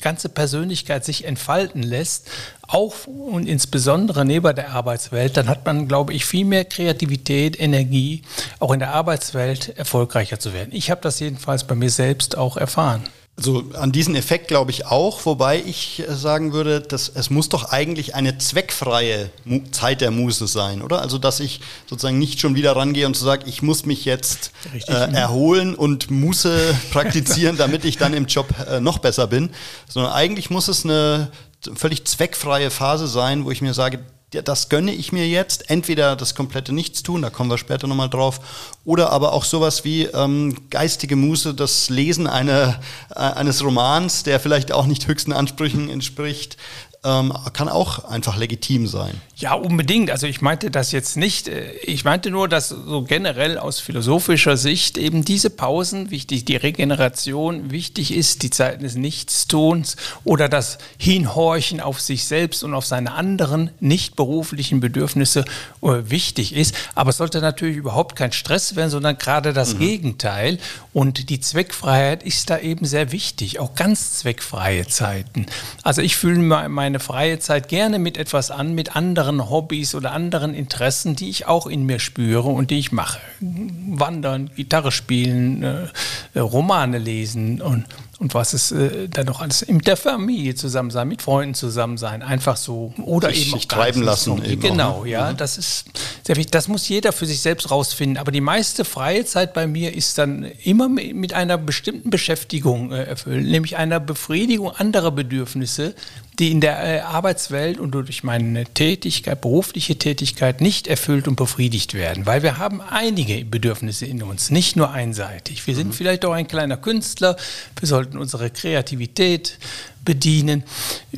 ganze 0.00 0.28
Persönlichkeit 0.28 1.04
sich 1.04 1.24
entfalten 1.24 1.82
lässt, 1.82 2.30
auch 2.66 3.06
und 3.06 3.46
insbesondere 3.46 4.24
neben 4.24 4.54
der 4.54 4.70
Arbeitswelt, 4.70 5.36
dann 5.36 5.48
hat 5.48 5.64
man, 5.66 5.88
glaube 5.88 6.12
ich, 6.12 6.24
viel 6.24 6.44
mehr 6.44 6.64
Kreativität, 6.64 7.60
Energie, 7.60 8.22
auch 8.58 8.72
in 8.72 8.80
der 8.80 8.94
Arbeitswelt 8.94 9.76
erfolgreicher 9.76 10.38
zu 10.38 10.52
werden. 10.52 10.70
Ich 10.72 10.90
habe 10.90 11.00
das 11.00 11.20
jedenfalls 11.20 11.64
bei 11.64 11.74
mir 11.74 11.90
selbst 11.90 12.36
auch 12.36 12.56
erfahren. 12.56 13.02
Also 13.34 13.64
an 13.72 13.92
diesen 13.92 14.14
Effekt 14.14 14.48
glaube 14.48 14.70
ich 14.70 14.86
auch, 14.86 15.24
wobei 15.24 15.62
ich 15.64 16.06
äh, 16.06 16.14
sagen 16.14 16.52
würde, 16.52 16.80
dass 16.82 17.08
es 17.08 17.30
muss 17.30 17.48
doch 17.48 17.64
eigentlich 17.64 18.14
eine 18.14 18.36
zweckfreie 18.36 19.30
Zeit 19.70 20.02
der 20.02 20.10
Muße 20.10 20.46
sein, 20.46 20.82
oder? 20.82 21.00
Also 21.00 21.16
dass 21.16 21.40
ich 21.40 21.60
sozusagen 21.88 22.18
nicht 22.18 22.40
schon 22.40 22.54
wieder 22.56 22.76
rangehe 22.76 23.06
und 23.06 23.16
so 23.16 23.24
sage, 23.24 23.44
ich 23.46 23.62
muss 23.62 23.86
mich 23.86 24.04
jetzt 24.04 24.52
äh, 24.86 24.92
erholen 24.92 25.74
und 25.74 26.10
Muße 26.10 26.74
praktizieren, 26.92 27.56
damit 27.56 27.86
ich 27.86 27.96
dann 27.96 28.12
im 28.12 28.26
Job 28.26 28.48
äh, 28.68 28.80
noch 28.80 28.98
besser 28.98 29.26
bin, 29.26 29.50
sondern 29.88 30.12
eigentlich 30.12 30.50
muss 30.50 30.68
es 30.68 30.84
eine 30.84 31.32
völlig 31.74 32.04
zweckfreie 32.04 32.70
Phase 32.70 33.06
sein, 33.06 33.46
wo 33.46 33.50
ich 33.50 33.62
mir 33.62 33.72
sage, 33.72 34.00
das 34.40 34.70
gönne 34.70 34.94
ich 34.94 35.12
mir 35.12 35.28
jetzt. 35.28 35.68
Entweder 35.68 36.16
das 36.16 36.34
komplette 36.34 36.72
Nichtstun, 36.72 37.20
da 37.20 37.28
kommen 37.28 37.50
wir 37.50 37.58
später 37.58 37.86
nochmal 37.86 38.08
drauf, 38.08 38.40
oder 38.86 39.10
aber 39.10 39.32
auch 39.34 39.44
sowas 39.44 39.84
wie 39.84 40.04
ähm, 40.04 40.56
geistige 40.70 41.16
Muße, 41.16 41.52
das 41.52 41.90
Lesen 41.90 42.26
eine, 42.26 42.80
äh, 43.10 43.18
eines 43.18 43.62
Romans, 43.62 44.22
der 44.22 44.40
vielleicht 44.40 44.72
auch 44.72 44.86
nicht 44.86 45.06
höchsten 45.06 45.32
Ansprüchen 45.32 45.90
entspricht, 45.90 46.56
ähm, 47.04 47.32
kann 47.52 47.68
auch 47.68 48.04
einfach 48.04 48.36
legitim 48.36 48.86
sein. 48.86 49.20
Ja, 49.36 49.54
unbedingt. 49.54 50.08
Also 50.12 50.28
ich 50.28 50.40
meinte 50.40 50.70
das 50.70 50.92
jetzt 50.92 51.16
nicht. 51.16 51.48
Äh, 51.48 51.72
ich 51.82 52.04
meinte 52.04 52.30
nur, 52.30 52.48
dass 52.48 52.68
so 52.68 53.02
generell 53.02 53.58
aus 53.58 53.80
philosophischer 53.80 54.56
Sicht 54.56 54.96
eben 54.96 55.24
diese 55.24 55.50
Pausen 55.50 56.12
wichtig, 56.12 56.44
die 56.44 56.54
Regeneration 56.54 57.72
wichtig 57.72 58.14
ist, 58.14 58.44
die 58.44 58.50
Zeiten 58.50 58.84
des 58.84 58.94
Nichtstuns 58.94 59.96
oder 60.22 60.48
das 60.48 60.78
Hinhorchen 60.96 61.80
auf 61.80 62.00
sich 62.00 62.24
selbst 62.24 62.62
und 62.62 62.72
auf 62.72 62.86
seine 62.86 63.14
anderen 63.14 63.70
nicht 63.80 64.14
beruflichen 64.14 64.78
Bedürfnisse 64.78 65.44
äh, 65.82 65.88
wichtig 66.04 66.54
ist. 66.54 66.72
Aber 66.94 67.10
es 67.10 67.16
sollte 67.16 67.40
natürlich 67.40 67.78
überhaupt 67.78 68.14
kein 68.14 68.30
Stress 68.30 68.76
werden, 68.76 68.90
sondern 68.90 69.18
gerade 69.18 69.52
das 69.52 69.74
mhm. 69.74 69.78
Gegenteil. 69.80 70.58
Und 70.92 71.30
die 71.30 71.40
Zweckfreiheit 71.40 72.22
ist 72.22 72.48
da 72.48 72.60
eben 72.60 72.84
sehr 72.84 73.10
wichtig, 73.10 73.58
auch 73.58 73.74
ganz 73.74 74.20
zweckfreie 74.20 74.86
Zeiten. 74.86 75.46
Also 75.82 76.00
ich 76.00 76.14
fühle 76.14 76.38
meine 76.38 76.91
meine 76.92 77.00
freie 77.00 77.38
Zeit 77.38 77.68
gerne 77.68 77.98
mit 77.98 78.18
etwas 78.18 78.50
an, 78.50 78.74
mit 78.74 78.96
anderen 78.96 79.48
Hobbys 79.48 79.94
oder 79.94 80.12
anderen 80.12 80.52
Interessen, 80.52 81.16
die 81.16 81.30
ich 81.30 81.46
auch 81.46 81.66
in 81.66 81.86
mir 81.86 81.98
spüre 81.98 82.50
und 82.50 82.70
die 82.70 82.78
ich 82.78 82.92
mache. 82.92 83.18
Wandern, 83.40 84.50
Gitarre 84.54 84.92
spielen, 84.92 85.62
äh, 85.62 86.38
Romane 86.38 86.98
lesen 86.98 87.62
und 87.62 87.86
und 88.22 88.34
was 88.34 88.54
ist 88.54 88.70
äh, 88.70 89.08
dann 89.08 89.26
noch 89.26 89.40
alles 89.40 89.66
mit 89.66 89.88
der 89.88 89.96
Familie 89.96 90.54
zusammen 90.54 90.92
sein, 90.92 91.08
mit 91.08 91.22
Freunden 91.22 91.54
zusammen 91.54 91.96
sein, 91.98 92.22
einfach 92.22 92.56
so 92.56 92.94
oder 93.04 93.30
sich, 93.30 93.48
eben 93.48 93.58
sich 93.58 93.66
treiben 93.66 94.00
lassen. 94.00 94.40
So. 94.40 94.56
genau, 94.58 94.90
auch, 94.98 95.04
ne? 95.04 95.10
ja, 95.10 95.32
mhm. 95.32 95.38
das 95.38 95.58
ist 95.58 95.86
sehr 96.24 96.36
wichtig. 96.36 96.52
Das 96.52 96.68
muss 96.68 96.88
jeder 96.88 97.10
für 97.10 97.26
sich 97.26 97.40
selbst 97.40 97.72
rausfinden. 97.72 98.18
Aber 98.18 98.30
die 98.30 98.40
meiste 98.40 98.84
freie 98.84 99.24
Zeit 99.24 99.52
bei 99.54 99.66
mir 99.66 99.92
ist 99.96 100.18
dann 100.18 100.44
immer 100.62 100.88
mit 100.88 101.32
einer 101.32 101.58
bestimmten 101.58 102.10
Beschäftigung 102.10 102.92
äh, 102.92 103.02
erfüllt, 103.02 103.44
nämlich 103.44 103.76
einer 103.76 103.98
Befriedigung 103.98 104.70
anderer 104.70 105.10
Bedürfnisse, 105.10 105.96
die 106.38 106.50
in 106.50 106.60
der 106.60 106.82
äh, 106.82 107.00
Arbeitswelt 107.00 107.78
und 107.78 107.90
durch 107.92 108.24
meine 108.24 108.64
Tätigkeit, 108.64 109.40
berufliche 109.40 109.96
Tätigkeit 109.96 110.60
nicht 110.60 110.86
erfüllt 110.86 111.28
und 111.28 111.36
befriedigt 111.36 111.94
werden, 111.94 112.26
weil 112.26 112.42
wir 112.42 112.58
haben 112.58 112.80
einige 112.80 113.44
Bedürfnisse 113.44 114.06
in 114.06 114.22
uns, 114.22 114.50
nicht 114.50 114.76
nur 114.76 114.90
einseitig. 114.90 115.66
Wir 115.66 115.74
sind 115.74 115.88
mhm. 115.88 115.92
vielleicht 115.92 116.24
auch 116.24 116.32
ein 116.32 116.48
kleiner 116.48 116.76
Künstler, 116.76 117.36
wir 117.78 117.88
sollten 117.88 118.18
unsere 118.18 118.50
Kreativität 118.50 119.58
bedienen. 120.04 120.64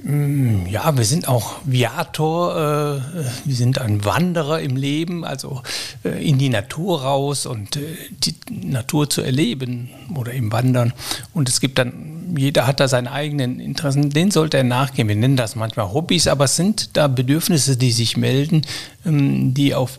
Mm, 0.03 0.67
ja, 0.67 0.97
wir 0.97 1.05
sind 1.05 1.29
auch 1.29 1.57
Viator, 1.65 2.55
äh, 2.57 3.25
wir 3.45 3.55
sind 3.55 3.79
ein 3.79 4.05
Wanderer 4.05 4.61
im 4.61 4.77
Leben, 4.77 5.25
also 5.25 5.63
äh, 6.05 6.27
in 6.27 6.39
die 6.39 6.51
Natur 6.51 7.03
raus 7.03 7.47
und 7.47 7.77
äh, 7.77 7.81
die 8.11 8.35
Natur 8.51 9.09
zu 9.09 9.23
erleben 9.23 9.91
oder 10.15 10.33
im 10.33 10.53
Wandern. 10.53 10.93
Und 11.33 11.49
es 11.49 11.61
gibt 11.61 11.79
dann, 11.79 12.14
jeder 12.37 12.67
hat 12.67 12.81
da 12.81 12.89
seine 12.89 13.13
eigenen 13.13 13.61
Interessen, 13.61 14.11
den 14.11 14.31
sollte 14.31 14.57
er 14.57 14.65
nachgehen. 14.65 15.09
Wir 15.09 15.17
nennen 15.17 15.37
das 15.37 15.57
manchmal 15.57 15.93
Hobbys, 15.93 16.27
aber 16.27 16.45
es 16.45 16.57
sind 16.57 16.97
da 16.97 17.09
Bedürfnisse, 17.09 17.77
die 17.77 17.93
sich 17.93 18.17
melden, 18.17 18.63
ähm, 19.07 19.55
die 19.55 19.75
auf 19.75 19.99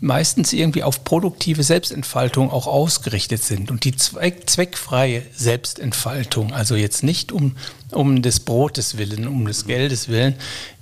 meistens 0.00 0.52
irgendwie 0.52 0.82
auf 0.82 1.04
produktive 1.04 1.62
Selbstentfaltung 1.62 2.50
auch 2.50 2.66
ausgerichtet 2.66 3.42
sind. 3.42 3.70
Und 3.70 3.84
die 3.84 3.96
zweck, 3.96 4.48
zweckfreie 4.48 5.22
Selbstentfaltung, 5.34 6.52
also 6.52 6.74
jetzt 6.74 7.02
nicht 7.02 7.32
um, 7.32 7.56
um 7.92 8.22
des 8.22 8.40
Brotes 8.40 8.98
willen, 8.98 9.26
um 9.28 9.44
des 9.46 9.66
Geldes 9.66 10.08
willen, 10.08 10.34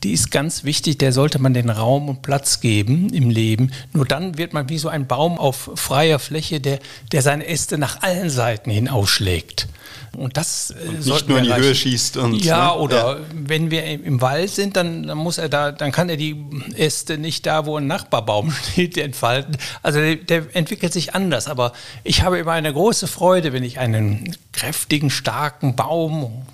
die 0.02 0.12
ist 0.12 0.30
ganz 0.30 0.64
wichtig. 0.64 0.98
Der 0.98 1.12
sollte 1.12 1.38
man 1.38 1.54
den 1.54 1.70
Raum 1.70 2.08
und 2.08 2.22
Platz 2.22 2.60
geben 2.60 3.12
im 3.12 3.30
Leben. 3.30 3.72
Nur 3.92 4.06
dann 4.06 4.38
wird 4.38 4.52
man 4.52 4.68
wie 4.68 4.78
so 4.78 4.88
ein 4.88 5.06
Baum 5.06 5.38
auf 5.38 5.70
freier 5.74 6.18
Fläche, 6.18 6.60
der, 6.60 6.78
der 7.12 7.22
seine 7.22 7.46
Äste 7.46 7.78
nach 7.78 8.02
allen 8.02 8.30
Seiten 8.30 8.70
hin 8.70 8.88
ausschlägt. 8.88 9.68
Und 10.16 10.36
das 10.36 10.70
äh, 10.70 10.88
und 10.88 11.06
nicht 11.06 11.28
nur 11.28 11.38
in 11.38 11.44
die 11.44 11.54
Höhe 11.54 11.74
schießt 11.74 12.16
und 12.16 12.44
ja 12.44 12.74
ne? 12.74 12.80
oder 12.80 12.96
ja. 12.96 13.18
wenn 13.32 13.70
wir 13.70 13.84
im 13.84 14.20
Wald 14.20 14.50
sind, 14.50 14.76
dann, 14.76 15.04
dann 15.04 15.18
muss 15.18 15.38
er 15.38 15.48
da, 15.48 15.70
dann 15.70 15.92
kann 15.92 16.08
er 16.08 16.16
die 16.16 16.36
Äste 16.74 17.16
nicht 17.16 17.46
da, 17.46 17.64
wo 17.64 17.76
ein 17.76 17.86
Nachbarbaum 17.86 18.50
steht, 18.72 18.98
entfalten. 18.98 19.56
Also 19.82 20.00
der, 20.00 20.16
der 20.16 20.56
entwickelt 20.56 20.92
sich 20.92 21.14
anders. 21.14 21.46
Aber 21.46 21.72
ich 22.02 22.22
habe 22.22 22.38
immer 22.38 22.52
eine 22.52 22.72
große 22.72 23.06
Freude, 23.06 23.52
wenn 23.52 23.62
ich 23.62 23.78
einen 23.78 24.36
kräftigen, 24.52 25.10
starken 25.10 25.76
Baum, 25.76 26.44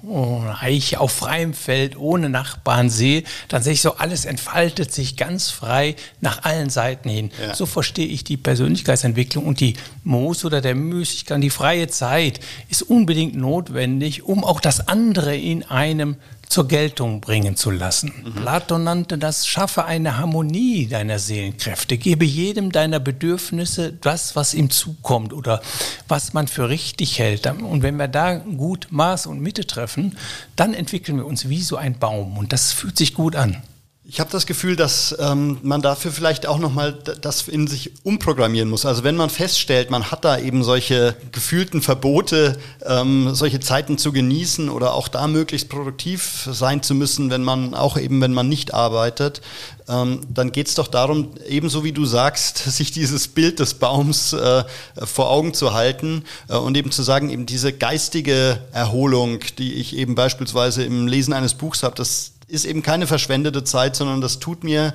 eine 0.46 0.60
Eiche 0.60 1.00
auf 1.00 1.12
freiem 1.12 1.54
Feld 1.54 1.96
ohne 1.96 2.28
Nachbarn 2.28 2.90
sehe, 2.90 3.22
dann 3.48 3.62
sehe 3.62 3.74
ich 3.74 3.82
so, 3.82 3.96
alles 3.96 4.24
entfaltet 4.24 4.92
sich 4.92 5.16
ganz 5.16 5.50
frei 5.50 5.96
nach 6.20 6.44
allen 6.44 6.70
Seiten 6.70 7.08
hin. 7.08 7.30
Ja. 7.40 7.54
So 7.54 7.66
verstehe 7.66 8.06
ich 8.06 8.24
die 8.24 8.36
Persönlichkeitsentwicklung 8.36 9.46
und 9.46 9.60
die 9.60 9.74
Moos 10.04 10.44
oder 10.44 10.60
der 10.60 10.74
Müßiggang, 10.74 11.40
die 11.40 11.50
freie 11.50 11.88
Zeit 11.88 12.40
ist 12.68 12.82
unbedingt 12.82 13.36
notwendig, 13.36 14.24
um 14.24 14.44
auch 14.44 14.60
das 14.60 14.88
andere 14.88 15.36
in 15.36 15.64
einem 15.64 16.16
zur 16.48 16.68
Geltung 16.68 17.20
bringen 17.20 17.56
zu 17.56 17.70
lassen. 17.70 18.12
Mhm. 18.24 18.34
Platon 18.34 18.84
nannte 18.84 19.18
das, 19.18 19.46
schaffe 19.46 19.84
eine 19.84 20.18
Harmonie 20.18 20.86
deiner 20.86 21.18
Seelenkräfte, 21.18 21.98
gebe 21.98 22.24
jedem 22.24 22.72
deiner 22.72 23.00
Bedürfnisse 23.00 23.92
das, 23.92 24.36
was 24.36 24.54
ihm 24.54 24.70
zukommt 24.70 25.32
oder 25.32 25.60
was 26.08 26.32
man 26.32 26.48
für 26.48 26.68
richtig 26.68 27.18
hält. 27.18 27.46
Und 27.46 27.82
wenn 27.82 27.96
wir 27.96 28.08
da 28.08 28.36
gut 28.36 28.88
Maß 28.90 29.26
und 29.26 29.40
Mitte 29.40 29.66
treffen, 29.66 30.16
dann 30.56 30.74
entwickeln 30.74 31.18
wir 31.18 31.26
uns 31.26 31.48
wie 31.48 31.62
so 31.62 31.76
ein 31.76 31.98
Baum 31.98 32.38
und 32.38 32.52
das 32.52 32.72
fühlt 32.72 32.96
sich 32.96 33.14
gut 33.14 33.36
an. 33.36 33.62
Ich 34.08 34.20
habe 34.20 34.30
das 34.30 34.46
Gefühl, 34.46 34.76
dass 34.76 35.16
ähm, 35.18 35.58
man 35.62 35.82
dafür 35.82 36.12
vielleicht 36.12 36.46
auch 36.46 36.58
nochmal 36.58 36.92
das 36.92 37.48
in 37.48 37.66
sich 37.66 37.90
umprogrammieren 38.04 38.70
muss. 38.70 38.86
Also 38.86 39.02
wenn 39.02 39.16
man 39.16 39.30
feststellt, 39.30 39.90
man 39.90 40.12
hat 40.12 40.24
da 40.24 40.38
eben 40.38 40.62
solche 40.62 41.16
gefühlten 41.32 41.82
Verbote, 41.82 42.56
ähm, 42.84 43.34
solche 43.34 43.58
Zeiten 43.58 43.98
zu 43.98 44.12
genießen 44.12 44.68
oder 44.68 44.94
auch 44.94 45.08
da 45.08 45.26
möglichst 45.26 45.68
produktiv 45.68 46.48
sein 46.52 46.84
zu 46.84 46.94
müssen, 46.94 47.30
wenn 47.30 47.42
man 47.42 47.74
auch 47.74 47.98
eben, 47.98 48.20
wenn 48.20 48.32
man 48.32 48.48
nicht 48.48 48.74
arbeitet, 48.74 49.40
ähm, 49.88 50.20
dann 50.32 50.52
geht 50.52 50.68
es 50.68 50.76
doch 50.76 50.86
darum, 50.86 51.30
ebenso 51.48 51.82
wie 51.82 51.92
du 51.92 52.06
sagst, 52.06 52.58
sich 52.58 52.92
dieses 52.92 53.26
Bild 53.26 53.58
des 53.58 53.74
Baums 53.74 54.32
äh, 54.32 54.62
vor 55.04 55.30
Augen 55.30 55.52
zu 55.52 55.74
halten 55.74 56.22
äh, 56.48 56.54
und 56.54 56.76
eben 56.76 56.92
zu 56.92 57.02
sagen, 57.02 57.28
eben 57.28 57.44
diese 57.44 57.72
geistige 57.72 58.60
Erholung, 58.70 59.40
die 59.58 59.74
ich 59.74 59.96
eben 59.96 60.14
beispielsweise 60.14 60.84
im 60.84 61.08
Lesen 61.08 61.32
eines 61.32 61.54
Buchs 61.54 61.82
habe, 61.82 61.96
das 61.96 62.35
ist 62.48 62.64
eben 62.64 62.82
keine 62.82 63.06
verschwendete 63.06 63.64
Zeit, 63.64 63.96
sondern 63.96 64.20
das 64.20 64.38
tut 64.38 64.64
mir 64.64 64.94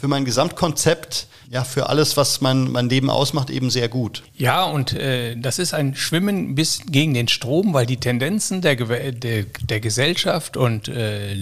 für 0.00 0.08
mein 0.08 0.24
Gesamtkonzept, 0.24 1.28
ja, 1.50 1.64
für 1.64 1.88
alles, 1.88 2.16
was 2.16 2.40
mein, 2.40 2.72
mein 2.72 2.88
Leben 2.88 3.10
ausmacht, 3.10 3.50
eben 3.50 3.70
sehr 3.70 3.88
gut. 3.88 4.22
Ja, 4.36 4.64
und 4.64 4.94
äh, 4.94 5.36
das 5.36 5.58
ist 5.58 5.74
ein 5.74 5.94
Schwimmen 5.94 6.54
bis 6.54 6.80
gegen 6.86 7.14
den 7.14 7.28
Strom, 7.28 7.74
weil 7.74 7.86
die 7.86 7.98
Tendenzen 7.98 8.62
der, 8.62 8.74
der, 8.76 9.44
der 9.44 9.80
Gesellschaft 9.80 10.56
und 10.56 10.88
äh, 10.88 11.36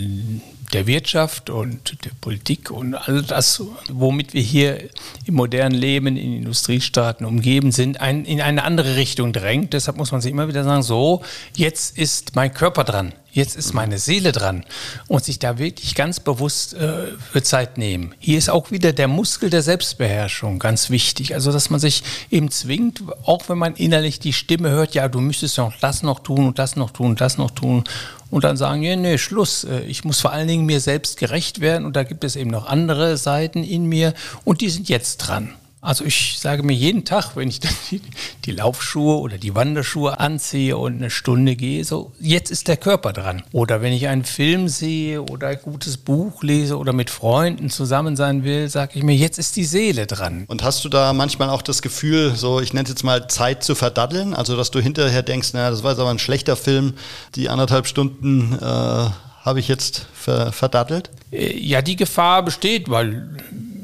der 0.72 0.86
Wirtschaft 0.86 1.50
und 1.50 2.04
der 2.04 2.10
Politik 2.20 2.70
und 2.70 2.94
all 2.94 3.22
das, 3.22 3.62
womit 3.90 4.34
wir 4.34 4.42
hier 4.42 4.88
im 5.24 5.34
modernen 5.34 5.74
Leben 5.74 6.06
in 6.08 6.16
Industriestaaten 6.16 7.24
umgeben 7.26 7.72
sind, 7.72 8.00
ein, 8.00 8.24
in 8.24 8.40
eine 8.40 8.64
andere 8.64 8.96
Richtung 8.96 9.32
drängt. 9.32 9.72
Deshalb 9.72 9.96
muss 9.96 10.12
man 10.12 10.20
sich 10.20 10.30
immer 10.30 10.48
wieder 10.48 10.64
sagen, 10.64 10.82
so, 10.82 11.22
jetzt 11.56 11.96
ist 11.98 12.36
mein 12.36 12.52
Körper 12.52 12.84
dran, 12.84 13.12
jetzt 13.32 13.56
ist 13.56 13.72
meine 13.72 13.98
Seele 13.98 14.32
dran 14.32 14.64
und 15.08 15.24
sich 15.24 15.38
da 15.38 15.58
wirklich 15.58 15.94
ganz 15.94 16.20
bewusst 16.20 16.74
äh, 16.74 17.06
für 17.32 17.42
Zeit 17.42 17.78
nehmen. 17.78 18.14
Hier 18.18 18.38
ist 18.38 18.50
auch 18.50 18.70
wieder 18.70 18.92
der 18.92 19.08
Muskel 19.08 19.50
der 19.50 19.62
Selbstbeherrschung 19.62 20.58
ganz 20.58 20.90
wichtig. 20.90 21.34
Also, 21.34 21.52
dass 21.52 21.70
man 21.70 21.80
sich 21.80 22.02
eben 22.30 22.50
zwingt, 22.50 23.02
auch 23.24 23.48
wenn 23.48 23.58
man 23.58 23.74
innerlich 23.76 24.20
die 24.20 24.32
Stimme 24.32 24.70
hört, 24.70 24.94
ja, 24.94 25.08
du 25.08 25.20
müsstest 25.20 25.58
noch 25.58 25.72
das 25.80 26.02
noch 26.02 26.20
tun 26.20 26.46
und 26.46 26.58
das 26.58 26.76
noch 26.76 26.90
tun 26.90 27.10
und 27.10 27.20
das 27.20 27.38
noch 27.38 27.50
tun 27.50 27.84
und 28.30 28.44
dann 28.44 28.56
sagen, 28.56 28.82
ja, 28.82 28.96
nee, 28.96 29.18
Schluss. 29.18 29.64
Äh, 29.64 29.80
ich 29.80 30.04
muss 30.04 30.20
vor 30.20 30.32
allen 30.32 30.48
Dingen 30.48 30.66
mir 30.66 30.80
selbst 30.80 31.18
gerecht 31.18 31.60
werden 31.60 31.84
und 31.84 31.96
da 31.96 32.04
gibt 32.04 32.24
es 32.24 32.36
eben 32.36 32.50
noch 32.50 32.66
andere 32.66 33.16
Seiten 33.16 33.64
in 33.64 33.86
mir 33.86 34.14
und 34.44 34.60
die 34.60 34.70
sind 34.70 34.88
jetzt 34.88 35.18
dran. 35.18 35.54
Also 35.82 36.04
ich 36.04 36.38
sage 36.38 36.62
mir 36.62 36.74
jeden 36.74 37.06
Tag, 37.06 37.36
wenn 37.36 37.48
ich 37.48 37.60
dann 37.60 37.72
die, 37.90 38.02
die, 38.44 38.52
Laufschuhe 38.52 39.18
oder 39.18 39.38
die 39.38 39.54
Wanderschuhe 39.54 40.20
anziehe 40.20 40.76
und 40.76 40.96
eine 40.96 41.08
Stunde 41.08 41.56
gehe, 41.56 41.84
so 41.84 42.12
jetzt 42.20 42.50
ist 42.50 42.68
der 42.68 42.76
Körper 42.76 43.14
dran. 43.14 43.42
Oder 43.52 43.80
wenn 43.80 43.94
ich 43.94 44.06
einen 44.08 44.24
Film 44.24 44.68
sehe 44.68 45.22
oder 45.22 45.48
ein 45.48 45.58
gutes 45.62 45.96
Buch 45.96 46.42
lese 46.42 46.76
oder 46.76 46.92
mit 46.92 47.08
Freunden 47.08 47.70
zusammen 47.70 48.14
sein 48.14 48.44
will, 48.44 48.68
sage 48.68 48.92
ich 48.96 49.02
mir, 49.02 49.16
jetzt 49.16 49.38
ist 49.38 49.56
die 49.56 49.64
Seele 49.64 50.06
dran. 50.06 50.44
Und 50.48 50.62
hast 50.62 50.84
du 50.84 50.90
da 50.90 51.14
manchmal 51.14 51.48
auch 51.48 51.62
das 51.62 51.80
Gefühl, 51.80 52.34
so 52.36 52.60
ich 52.60 52.74
nenne 52.74 52.84
es 52.84 52.90
jetzt 52.90 53.02
mal 53.02 53.28
Zeit 53.28 53.64
zu 53.64 53.74
verdaddeln? 53.74 54.34
Also 54.34 54.58
dass 54.58 54.70
du 54.70 54.80
hinterher 54.80 55.22
denkst, 55.22 55.54
naja, 55.54 55.70
das 55.70 55.82
war 55.82 55.92
jetzt 55.92 56.00
aber 56.00 56.10
ein 56.10 56.18
schlechter 56.18 56.56
Film, 56.56 56.92
die 57.36 57.48
anderthalb 57.48 57.86
Stunden 57.86 58.52
äh, 58.52 58.60
habe 58.60 59.58
ich 59.58 59.68
jetzt 59.68 60.06
ver 60.12 60.52
verdattelt? 60.52 61.08
Äh, 61.32 61.58
ja, 61.58 61.80
die 61.80 61.96
Gefahr 61.96 62.44
besteht, 62.44 62.90
weil 62.90 63.30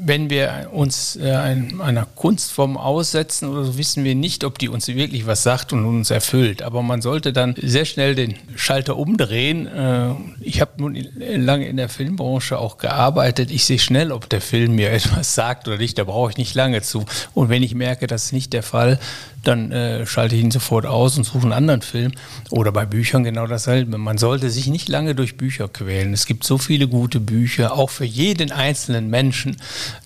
wenn 0.07 0.29
wir 0.29 0.69
uns 0.71 1.17
äh, 1.17 1.31
einer 1.31 2.07
Kunstform 2.15 2.77
aussetzen 2.77 3.49
oder 3.49 3.65
so, 3.65 3.77
wissen 3.77 4.03
wir 4.03 4.15
nicht, 4.15 4.43
ob 4.43 4.57
die 4.57 4.69
uns 4.69 4.87
wirklich 4.87 5.27
was 5.27 5.43
sagt 5.43 5.73
und 5.73 5.85
uns 5.85 6.11
erfüllt. 6.11 6.61
Aber 6.61 6.81
man 6.81 7.01
sollte 7.01 7.33
dann 7.33 7.55
sehr 7.61 7.85
schnell 7.85 8.15
den 8.15 8.35
Schalter 8.55 8.97
umdrehen. 8.97 9.67
Äh, 9.67 10.13
ich 10.41 10.61
habe 10.61 10.71
nun 10.77 10.97
lange 11.19 11.67
in 11.67 11.77
der 11.77 11.89
Filmbranche 11.89 12.57
auch 12.57 12.77
gearbeitet. 12.77 13.51
Ich 13.51 13.65
sehe 13.65 13.79
schnell, 13.79 14.11
ob 14.11 14.29
der 14.29 14.41
Film 14.41 14.75
mir 14.75 14.91
etwas 14.91 15.35
sagt 15.35 15.67
oder 15.67 15.77
nicht. 15.77 15.97
Da 15.97 16.05
brauche 16.05 16.31
ich 16.31 16.37
nicht 16.37 16.55
lange 16.55 16.81
zu. 16.81 17.05
Und 17.33 17.49
wenn 17.49 17.61
ich 17.61 17.75
merke, 17.75 18.07
das 18.07 18.25
ist 18.25 18.33
nicht 18.33 18.53
der 18.53 18.63
Fall, 18.63 18.99
dann 19.47 19.71
äh, 19.71 20.05
schalte 20.05 20.35
ich 20.35 20.43
ihn 20.43 20.51
sofort 20.51 20.85
aus 20.85 21.17
und 21.17 21.23
suche 21.23 21.43
einen 21.43 21.53
anderen 21.53 21.81
Film. 21.81 22.11
Oder 22.49 22.71
bei 22.71 22.85
Büchern 22.85 23.23
genau 23.23 23.47
dasselbe. 23.47 23.97
Man 23.97 24.17
sollte 24.17 24.49
sich 24.49 24.67
nicht 24.67 24.89
lange 24.89 25.15
durch 25.15 25.37
Bücher 25.37 25.67
quälen. 25.67 26.13
Es 26.13 26.25
gibt 26.25 26.43
so 26.43 26.57
viele 26.57 26.87
gute 26.87 27.19
Bücher, 27.19 27.73
auch 27.73 27.89
für 27.89 28.05
jeden 28.05 28.51
einzelnen 28.51 29.09
Menschen, 29.09 29.57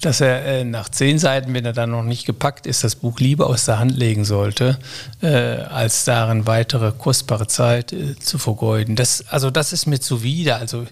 dass 0.02 0.22
er 0.22 0.46
äh, 0.46 0.64
nach 0.64 0.90
zehn 0.90 1.20
Seiten, 1.20 1.54
wenn 1.54 1.66
er 1.66 1.74
dann 1.74 1.92
noch 1.92 2.04
nicht 2.04 2.26
gepackt 2.26 2.68
ist, 2.68 2.84
das 2.84 2.96
Buch 2.96 3.20
lieber 3.20 3.48
aus 3.48 3.66
der 3.66 3.80
Hand 3.80 3.98
legen 3.98 4.26
sollte, 4.26 4.80
äh, 5.22 5.28
als 5.28 6.06
darin 6.06 6.46
weitere 6.48 6.92
kostbare 6.92 7.48
Zeit 7.48 7.94
äh, 7.94 8.18
zu 8.20 8.38
vergeuden. 8.38 8.96
Das, 8.96 9.26
also 9.30 9.50
das 9.50 9.74
ist 9.74 9.88
mir 9.88 10.00
zuwider. 10.00 10.58
Also 10.58 10.86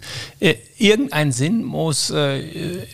irgendein 0.79 1.31
Sinn 1.31 1.63
muss, 1.63 2.09
äh, 2.09 2.39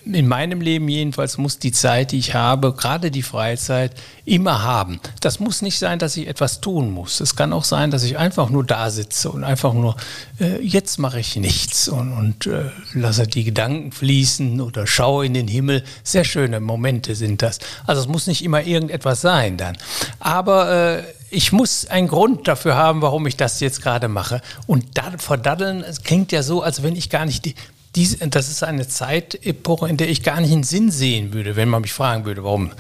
in 0.06 0.28
meinem 0.28 0.62
Leben 0.62 0.90
jedenfalls, 0.90 1.38
muss 1.38 1.60
die 1.60 1.72
Zeit, 1.72 2.12
die 2.12 2.18
ich 2.18 2.34
habe, 2.34 2.74
gerade 2.74 3.12
die 3.12 3.22
Freizeit, 3.22 3.94
immer 4.26 4.64
haben. 4.64 5.00
Das 5.22 5.40
muss 5.40 5.62
nicht 5.62 5.78
sein, 5.78 6.00
dass 6.00 6.18
ich 6.18 6.28
etwas 6.28 6.62
tun 6.62 6.92
muss. 6.92 7.20
Es 7.20 7.36
kann 7.36 7.54
auch 7.54 7.64
sein, 7.64 7.92
dass 7.92 8.04
ich 8.04 8.18
einfach 8.18 8.50
nur 8.50 8.66
da 8.66 8.90
sitze 8.90 9.30
und 9.30 9.44
einfach 9.44 9.74
nur, 9.74 9.96
äh, 10.40 10.60
jetzt 10.62 10.98
mache 10.98 11.20
ich 11.20 11.36
nichts 11.36 11.88
und, 11.88 12.12
und 12.12 12.48
äh, 12.48 12.72
lasse 12.94 13.28
die 13.28 13.44
Gedanken 13.44 13.92
fließen 13.92 14.60
oder 14.62 14.88
schaue 14.88 15.28
in 15.28 15.36
den 15.36 15.48
Himmel. 15.48 15.84
Sehr 16.04 16.24
schöne 16.24 16.60
Momente 16.60 17.16
sind 17.16 17.42
das. 17.42 17.60
Also 17.86 18.02
es 18.02 18.08
muss 18.08 18.26
nicht 18.26 18.44
immer 18.44 18.64
irgendetwas 18.64 19.22
sein 19.22 19.58
dann. 19.58 19.78
Aber 20.20 20.98
äh, 20.98 21.04
ich 21.30 21.52
muss 21.52 21.86
einen 21.88 22.08
Grund 22.08 22.48
dafür 22.48 22.76
haben, 22.76 23.02
warum 23.02 23.28
ich 23.28 23.36
das 23.36 23.60
jetzt 23.60 23.82
gerade 23.82 24.08
mache. 24.08 24.42
Und 24.68 24.98
da, 24.98 25.12
verdaddeln, 25.18 25.84
es 25.84 26.04
klingt 26.04 26.32
ja 26.32 26.44
so, 26.44 26.62
als 26.62 26.82
wenn 26.82 26.96
ich 26.96 27.10
gar 27.10 27.26
nicht 27.26 27.46
die, 27.46 27.56
diese, 27.96 28.28
das 28.28 28.50
ist 28.50 28.64
eine 28.64 28.88
Zeitepoche, 28.88 29.88
in 29.88 29.98
der 29.98 30.10
ich 30.10 30.24
gar 30.24 30.42
nicht 30.42 30.52
einen 30.52 30.64
Sinn 30.64 30.92
sehen 30.92 31.34
würde, 31.34 31.56
wenn 31.56 31.70
man 31.70 31.82
mich 31.82 31.94
fragen 31.94 32.26
würde, 32.26 32.44
warum 32.44 32.72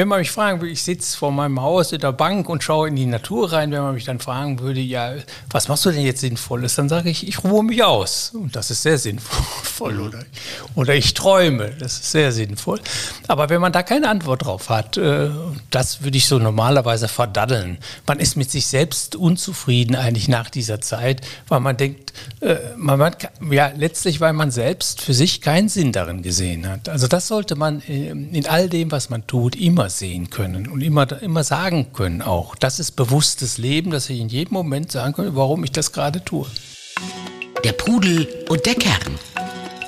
wenn 0.00 0.08
man 0.08 0.20
mich 0.20 0.30
fragen 0.30 0.62
würde, 0.62 0.72
ich 0.72 0.82
sitze 0.82 1.14
vor 1.14 1.30
meinem 1.30 1.60
Haus 1.60 1.92
in 1.92 2.00
der 2.00 2.12
Bank 2.12 2.48
und 2.48 2.62
schaue 2.62 2.88
in 2.88 2.96
die 2.96 3.04
Natur 3.04 3.52
rein, 3.52 3.70
wenn 3.70 3.82
man 3.82 3.92
mich 3.92 4.06
dann 4.06 4.18
fragen 4.18 4.58
würde, 4.58 4.80
ja, 4.80 5.12
was 5.50 5.68
machst 5.68 5.84
du 5.84 5.90
denn 5.90 6.00
jetzt 6.00 6.22
Sinnvolles? 6.22 6.74
Dann 6.76 6.88
sage 6.88 7.10
ich, 7.10 7.28
ich 7.28 7.44
ruhe 7.44 7.62
mich 7.62 7.84
aus. 7.84 8.30
Und 8.32 8.56
das 8.56 8.70
ist 8.70 8.80
sehr 8.80 8.96
sinnvoll. 8.96 9.92
Mhm. 9.92 10.06
Oder, 10.06 10.18
oder 10.74 10.94
ich 10.94 11.12
träume, 11.12 11.72
das 11.78 12.00
ist 12.00 12.12
sehr 12.12 12.32
sinnvoll. 12.32 12.80
Aber 13.28 13.50
wenn 13.50 13.60
man 13.60 13.72
da 13.72 13.82
keine 13.82 14.08
Antwort 14.08 14.46
drauf 14.46 14.70
hat, 14.70 14.96
äh, 14.96 15.28
das 15.70 16.02
würde 16.02 16.16
ich 16.16 16.26
so 16.26 16.38
normalerweise 16.38 17.06
verdaddeln. 17.06 17.76
Man 18.06 18.20
ist 18.20 18.36
mit 18.36 18.50
sich 18.50 18.68
selbst 18.68 19.16
unzufrieden 19.16 19.96
eigentlich 19.96 20.28
nach 20.28 20.48
dieser 20.48 20.80
Zeit, 20.80 21.20
weil 21.48 21.60
man 21.60 21.76
denkt, 21.76 22.14
äh, 22.40 22.56
man, 22.78 22.98
man, 22.98 23.14
ja, 23.50 23.70
letztlich, 23.76 24.22
weil 24.22 24.32
man 24.32 24.50
selbst 24.50 25.02
für 25.02 25.12
sich 25.12 25.42
keinen 25.42 25.68
Sinn 25.68 25.92
darin 25.92 26.22
gesehen 26.22 26.66
hat. 26.66 26.88
Also 26.88 27.06
das 27.06 27.28
sollte 27.28 27.54
man 27.54 27.82
äh, 27.82 28.08
in 28.08 28.46
all 28.46 28.70
dem, 28.70 28.90
was 28.90 29.10
man 29.10 29.26
tut, 29.26 29.56
immer 29.56 29.89
sehen 29.90 30.30
können 30.30 30.68
und 30.68 30.80
immer, 30.80 31.20
immer 31.22 31.44
sagen 31.44 31.92
können 31.92 32.22
auch. 32.22 32.54
Das 32.54 32.78
ist 32.78 32.92
bewusstes 32.92 33.58
Leben, 33.58 33.90
dass 33.90 34.08
ich 34.08 34.20
in 34.20 34.28
jedem 34.28 34.54
Moment 34.54 34.90
sagen 34.90 35.14
kann, 35.14 35.36
warum 35.36 35.64
ich 35.64 35.72
das 35.72 35.92
gerade 35.92 36.24
tue. 36.24 36.46
Der 37.64 37.72
Pudel 37.72 38.26
und 38.48 38.64
der 38.64 38.74
Kern. 38.74 39.18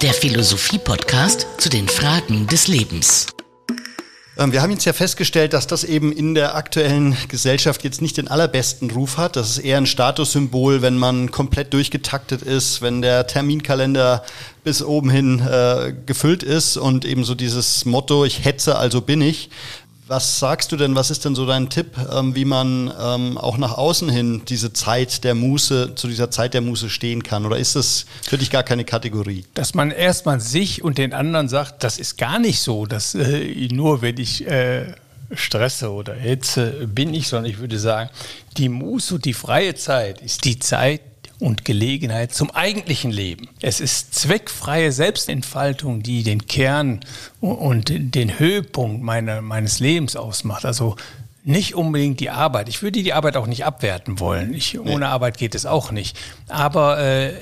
Der 0.02 0.12
Philosophie-Podcast 0.12 1.47
zu 1.59 1.68
den 1.68 1.88
Fragen 1.88 2.47
des 2.49 2.68
Lebens. 2.68 3.28
Ähm, 4.38 4.52
wir 4.52 4.62
haben 4.62 4.71
jetzt 4.71 4.85
ja 4.87 4.92
festgestellt, 4.92 5.52
dass 5.52 5.66
das 5.66 5.85
eben 5.85 6.11
in 6.11 6.35
der 6.35 6.54
aktuellen 6.54 7.16
Gesellschaft 7.28 7.85
jetzt 7.85 8.00
nicht 8.00 8.16
den 8.16 8.28
allerbesten 8.28 8.90
Ruf 8.90 9.18
hat. 9.18 9.37
Das 9.37 9.50
ist 9.50 9.59
eher 9.59 9.76
ein 9.76 9.87
Statussymbol, 9.87 10.80
wenn 10.80 10.97
man 10.97 11.30
komplett 11.30 11.73
durchgetaktet 11.75 12.42
ist, 12.42 12.80
wenn 12.80 13.02
der 13.02 13.26
Terminkalender 13.26 14.25
bis 14.64 14.82
oben 14.82 15.11
hin 15.11 15.40
äh, 15.40 15.94
gefüllt 16.06 16.42
ist 16.42 16.76
und 16.76 17.04
eben 17.04 17.25
so 17.25 17.35
dieses 17.35 17.85
Motto, 17.85 18.25
ich 18.25 18.44
hetze, 18.44 18.76
also 18.76 19.02
bin 19.02 19.21
ich. 19.21 19.50
Was 20.14 20.38
sagst 20.38 20.71
du 20.71 20.76
denn, 20.76 20.95
was 20.95 21.11
ist 21.11 21.25
denn 21.25 21.35
so 21.35 21.47
dein 21.47 21.71
Tipp, 21.71 21.97
ähm, 22.14 22.35
wie 22.35 22.45
man 22.45 22.92
ähm, 23.00 23.38
auch 23.38 23.57
nach 23.57 23.78
außen 23.78 24.11
hin 24.11 24.42
diese 24.47 24.75
Zeit 24.75 25.25
der 25.25 25.35
Muße, 25.35 25.95
zu 25.95 26.07
dieser 26.07 26.31
Zeit 26.31 26.52
der 26.52 26.61
Muße 26.61 26.90
stehen 26.90 27.23
kann? 27.23 27.47
Oder 27.47 27.57
ist 27.57 27.76
das 27.76 28.04
für 28.21 28.37
dich 28.37 28.50
gar 28.50 28.62
keine 28.62 28.85
Kategorie? 28.85 29.47
Dass 29.54 29.73
man 29.73 29.90
erstmal 29.90 30.38
sich 30.38 30.85
und 30.85 30.99
den 30.99 31.14
anderen 31.14 31.49
sagt, 31.49 31.83
das 31.83 31.99
ist 31.99 32.19
gar 32.19 32.38
nicht 32.38 32.61
so, 32.61 32.85
dass 32.85 33.14
äh, 33.14 33.69
nur 33.73 34.02
wenn 34.02 34.19
ich 34.19 34.47
äh, 34.47 34.92
stresse 35.33 35.90
oder 35.90 36.12
hitze, 36.12 36.87
bin 36.88 37.14
ich, 37.14 37.28
sondern 37.28 37.50
ich 37.50 37.59
würde 37.59 37.78
sagen, 37.78 38.11
die 38.59 38.69
Muße 38.69 39.19
die 39.19 39.33
freie 39.33 39.76
Zeit 39.76 40.21
ist 40.21 40.45
die 40.45 40.59
Zeit, 40.59 41.00
und 41.43 41.65
Gelegenheit 41.65 42.33
zum 42.33 42.51
eigentlichen 42.53 43.11
Leben. 43.11 43.49
Es 43.61 43.81
ist 43.81 44.15
zweckfreie 44.15 44.93
Selbstentfaltung, 44.93 46.03
die 46.03 46.23
den 46.23 46.47
Kern 46.47 47.01
und 47.41 47.93
den 47.93 48.39
Höhepunkt 48.39 49.03
meiner, 49.03 49.43
meines 49.43 49.81
Lebens 49.81 50.15
ausmacht. 50.15 50.65
Also 50.65 50.97
nicht 51.45 51.75
unbedingt 51.75 52.21
die 52.21 52.31
Arbeit. 52.31 52.69
Ich 52.69 52.83
würde 52.83 53.03
die 53.03 53.13
Arbeit 53.13 53.37
auch 53.37 53.49
nicht 53.49 53.65
abwerten 53.65 54.21
wollen. 54.21 54.55
Ich, 54.55 54.79
ohne 54.79 54.99
nee. 55.01 55.05
Arbeit 55.05 55.39
geht 55.39 55.57
es 55.57 55.67
auch 55.67 55.91
nicht. 55.91 56.17
Aber 56.49 57.01
äh, 57.01 57.33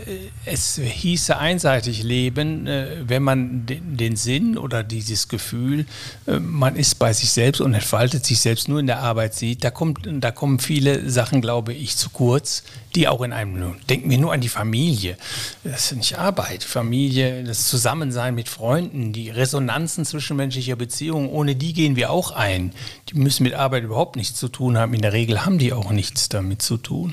es 0.46 0.80
hieße 0.82 1.36
einseitig 1.36 2.02
leben, 2.02 2.66
äh, 2.66 2.96
wenn 3.06 3.22
man 3.22 3.66
den, 3.66 3.98
den, 3.98 4.16
Sinn 4.16 4.56
oder 4.56 4.82
dieses 4.82 5.28
Gefühl, 5.28 5.84
äh, 6.26 6.38
man 6.38 6.76
ist 6.76 6.98
bei 6.98 7.12
sich 7.12 7.30
selbst 7.30 7.60
und 7.60 7.74
entfaltet 7.74 8.24
sich 8.24 8.40
selbst 8.40 8.68
nur 8.68 8.80
in 8.80 8.86
der 8.86 9.00
Arbeit 9.00 9.34
sieht. 9.34 9.64
Da, 9.64 9.70
kommt, 9.70 10.08
da 10.10 10.30
kommen 10.30 10.60
viele 10.60 11.10
Sachen, 11.10 11.42
glaube 11.42 11.74
ich, 11.74 11.96
zu 11.96 12.08
kurz, 12.08 12.62
die 12.94 13.06
auch 13.06 13.20
in 13.20 13.34
einem, 13.34 13.76
denken 13.88 14.08
wir 14.08 14.18
nur 14.18 14.32
an 14.32 14.40
die 14.40 14.48
Familie. 14.48 15.18
Das 15.62 15.92
ist 15.92 15.98
nicht 15.98 16.18
Arbeit. 16.18 16.64
Familie, 16.64 17.44
das 17.44 17.68
Zusammensein 17.68 18.34
mit 18.34 18.48
Freunden, 18.48 19.12
die 19.12 19.28
Resonanzen 19.28 20.06
zwischenmenschlicher 20.06 20.76
Beziehungen, 20.76 21.28
ohne 21.28 21.54
die 21.54 21.74
gehen 21.74 21.96
wir 21.96 22.10
auch 22.10 22.30
ein. 22.30 22.72
Die 23.10 23.18
müssen 23.18 23.42
mit 23.42 23.54
Arbeit 23.54 23.89
überhaupt 23.90 24.14
nichts 24.14 24.38
zu 24.38 24.48
tun 24.48 24.78
haben. 24.78 24.94
In 24.94 25.02
der 25.02 25.12
Regel 25.12 25.44
haben 25.44 25.58
die 25.58 25.72
auch 25.72 25.90
nichts 25.90 26.28
damit 26.28 26.62
zu 26.62 26.76
tun. 26.76 27.12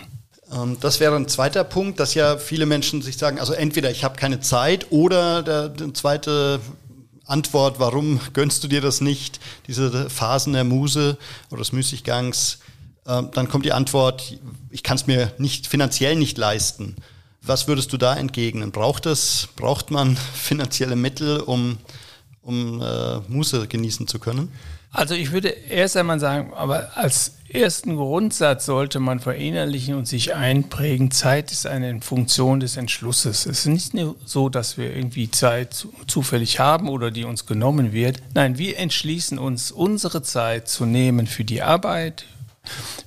Ähm, 0.54 0.78
das 0.80 1.00
wäre 1.00 1.16
ein 1.16 1.28
zweiter 1.28 1.64
Punkt, 1.64 2.00
dass 2.00 2.14
ja 2.14 2.38
viele 2.38 2.68
Menschen 2.68 3.02
sich 3.02 3.18
sagen, 3.18 3.40
also 3.40 3.54
entweder 3.54 3.90
ich 3.90 4.04
habe 4.04 4.16
keine 4.16 4.42
Zeit 4.42 4.92
oder 4.92 5.42
der, 5.42 5.70
der 5.70 5.94
zweite 5.96 6.60
Antwort, 7.26 7.80
warum 7.80 8.20
gönnst 8.34 8.64
du 8.64 8.68
dir 8.68 8.80
das 8.80 9.02
nicht, 9.02 9.40
diese 9.66 10.08
Phasen 10.10 10.54
der 10.54 10.64
Muse 10.64 11.18
oder 11.50 11.60
des 11.60 11.72
Müßiggangs, 11.72 12.60
ähm, 13.08 13.32
dann 13.34 13.50
kommt 13.50 13.66
die 13.66 13.74
Antwort, 13.74 14.38
ich 14.70 14.84
kann 14.84 14.98
es 14.98 15.08
mir 15.08 15.34
nicht 15.40 15.66
finanziell 15.66 16.16
nicht 16.16 16.38
leisten. 16.38 16.96
Was 17.42 17.68
würdest 17.68 17.92
du 17.92 17.98
da 17.98 18.16
entgegnen? 18.16 18.72
Braucht 18.72 19.08
es, 19.08 19.50
braucht 19.56 19.90
man 19.90 20.16
finanzielle 20.36 20.96
Mittel, 20.96 21.40
um, 21.40 21.80
um 22.44 22.84
äh, 22.84 23.18
Muße 23.28 23.68
genießen 23.68 24.08
zu 24.08 24.20
können? 24.20 24.52
Also 24.98 25.14
ich 25.14 25.32
würde 25.32 25.50
erst 25.50 25.96
einmal 25.96 26.20
sagen, 26.20 26.54
aber 26.56 26.98
als 26.98 27.34
ersten 27.50 27.98
Grundsatz 27.98 28.66
sollte 28.66 29.00
man 29.00 29.20
verinnerlichen 29.20 29.94
und 29.94 30.08
sich 30.08 30.34
einprägen, 30.34 31.12
Zeit 31.12 31.52
ist 31.52 31.68
eine 31.68 32.02
Funktion 32.02 32.60
des 32.60 32.78
Entschlusses. 32.78 33.46
Es 33.46 33.60
ist 33.60 33.68
nicht 33.68 33.94
nur 33.94 34.16
so, 34.26 34.50
dass 34.50 34.76
wir 34.80 34.96
irgendwie 34.96 35.30
Zeit 35.30 35.86
zufällig 36.08 36.60
haben 36.60 36.90
oder 36.90 37.12
die 37.12 37.26
uns 37.26 37.46
genommen 37.46 37.94
wird. 37.94 38.24
Nein, 38.34 38.58
wir 38.58 38.80
entschließen 38.80 39.38
uns, 39.38 39.70
unsere 39.72 40.24
Zeit 40.24 40.68
zu 40.68 40.88
nehmen 40.88 41.28
für 41.28 41.44
die 41.44 41.62
Arbeit, 41.62 42.26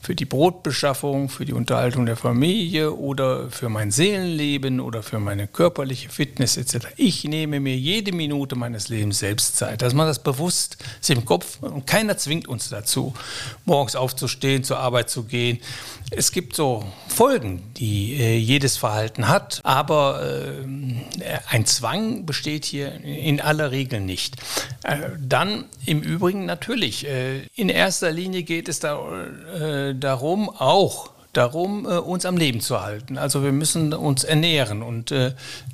für 0.00 0.14
die 0.14 0.24
Brotbeschaffung, 0.24 1.28
für 1.28 1.44
die 1.44 1.52
Unterhaltung 1.52 2.06
der 2.06 2.16
Familie 2.16 2.94
oder 2.94 3.50
für 3.50 3.68
mein 3.68 3.90
Seelenleben 3.90 4.80
oder 4.80 5.02
für 5.02 5.20
meine 5.20 5.46
körperliche 5.46 6.08
Fitness 6.08 6.56
etc. 6.56 6.88
Ich 6.96 7.24
nehme 7.24 7.60
mir 7.60 7.76
jede 7.76 8.12
Minute 8.12 8.56
meines 8.56 8.88
Lebens 8.88 9.18
selbst 9.18 9.56
Zeit. 9.56 9.82
Dass 9.82 9.94
man 9.94 10.06
das 10.06 10.22
bewusst 10.22 10.78
ist 11.00 11.10
im 11.10 11.24
Kopf 11.24 11.58
und 11.62 11.86
keiner 11.86 12.16
zwingt 12.16 12.48
uns 12.48 12.68
dazu, 12.68 13.14
morgens 13.64 13.96
aufzustehen, 13.96 14.64
zur 14.64 14.78
Arbeit 14.78 15.10
zu 15.10 15.24
gehen. 15.24 15.58
Es 16.12 16.32
gibt 16.32 16.56
so 16.56 16.84
Folgen, 17.06 17.62
die 17.76 18.14
äh, 18.14 18.36
jedes 18.36 18.76
Verhalten 18.76 19.28
hat, 19.28 19.60
aber 19.62 20.22
äh, 20.22 21.38
ein 21.48 21.66
Zwang 21.66 22.26
besteht 22.26 22.64
hier 22.64 22.92
in 23.04 23.40
aller 23.40 23.70
Regel 23.70 24.00
nicht. 24.00 24.36
Äh, 24.82 25.10
dann 25.20 25.66
im 25.86 26.02
Übrigen 26.02 26.46
natürlich, 26.46 27.06
äh, 27.06 27.42
in 27.54 27.68
erster 27.68 28.10
Linie 28.10 28.42
geht 28.42 28.68
es 28.68 28.80
da, 28.80 28.98
äh, 29.54 29.94
darum, 29.94 30.48
auch 30.50 31.10
darum, 31.32 31.86
äh, 31.86 31.98
uns 31.98 32.24
am 32.26 32.36
Leben 32.36 32.60
zu 32.60 32.80
halten. 32.80 33.18
Also 33.18 33.42
wir 33.42 33.52
müssen 33.52 33.92
uns 33.92 34.24
ernähren 34.24 34.82
und 34.82 35.14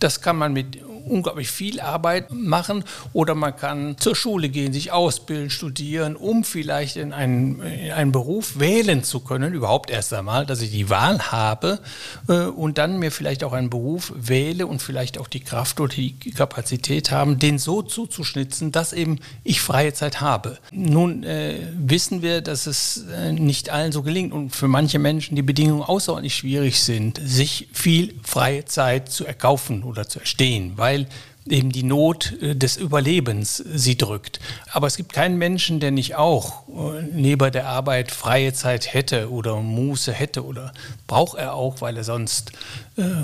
das 0.00 0.20
kann 0.20 0.36
man 0.36 0.52
mit 0.52 0.78
unglaublich 1.06 1.50
viel 1.50 1.80
Arbeit 1.80 2.32
machen 2.32 2.84
oder 3.12 3.34
man 3.34 3.56
kann 3.56 3.96
zur 3.98 4.14
Schule 4.14 4.48
gehen, 4.48 4.72
sich 4.72 4.92
ausbilden, 4.92 5.50
studieren, 5.50 6.16
um 6.16 6.44
vielleicht 6.44 6.96
in 6.96 7.12
einen, 7.12 7.60
in 7.62 7.92
einen 7.92 8.12
Beruf 8.12 8.58
wählen 8.58 9.04
zu 9.04 9.20
können, 9.20 9.54
überhaupt 9.54 9.90
erst 9.90 10.12
einmal, 10.12 10.46
dass 10.46 10.60
ich 10.60 10.70
die 10.70 10.90
Wahl 10.90 11.18
habe 11.30 11.80
äh, 12.28 12.44
und 12.44 12.78
dann 12.78 12.98
mir 12.98 13.10
vielleicht 13.10 13.44
auch 13.44 13.52
einen 13.52 13.70
Beruf 13.70 14.12
wähle 14.16 14.66
und 14.66 14.82
vielleicht 14.82 15.18
auch 15.18 15.28
die 15.28 15.40
Kraft 15.40 15.80
oder 15.80 15.94
die 15.94 16.12
Kapazität 16.12 17.10
haben, 17.10 17.38
den 17.38 17.58
so 17.58 17.82
zuzuschnitzen, 17.82 18.72
dass 18.72 18.92
eben 18.92 19.20
ich 19.44 19.60
freie 19.60 19.92
Zeit 19.92 20.20
habe. 20.20 20.58
Nun 20.72 21.22
äh, 21.24 21.58
wissen 21.76 22.22
wir, 22.22 22.40
dass 22.40 22.66
es 22.66 23.04
äh, 23.12 23.32
nicht 23.32 23.70
allen 23.70 23.92
so 23.92 24.02
gelingt 24.02 24.32
und 24.32 24.54
für 24.54 24.68
manche 24.68 24.98
Menschen 24.98 25.36
die 25.36 25.42
Bedingungen 25.42 25.82
außerordentlich 25.82 26.34
schwierig 26.34 26.82
sind, 26.82 27.20
sich 27.24 27.68
viel 27.72 28.14
freie 28.22 28.64
Zeit 28.64 29.10
zu 29.10 29.24
erkaufen 29.24 29.82
oder 29.82 30.08
zu 30.08 30.20
erstehen, 30.20 30.72
weil 30.76 30.95
weil 30.96 31.06
eben 31.48 31.70
die 31.70 31.84
Not 31.84 32.34
äh, 32.42 32.56
des 32.56 32.76
Überlebens 32.76 33.56
sie 33.56 33.96
drückt. 33.96 34.40
Aber 34.72 34.86
es 34.88 34.96
gibt 34.96 35.12
keinen 35.12 35.38
Menschen, 35.38 35.78
der 35.78 35.92
nicht 35.92 36.16
auch 36.16 36.66
äh, 36.68 37.02
neben 37.12 37.52
der 37.52 37.68
Arbeit 37.68 38.10
freie 38.10 38.52
Zeit 38.52 38.92
hätte 38.92 39.30
oder 39.30 39.60
Muße 39.60 40.12
hätte 40.12 40.44
oder 40.44 40.72
braucht 41.06 41.38
er 41.38 41.54
auch, 41.54 41.80
weil 41.80 41.96
er 41.96 42.04
sonst 42.04 42.52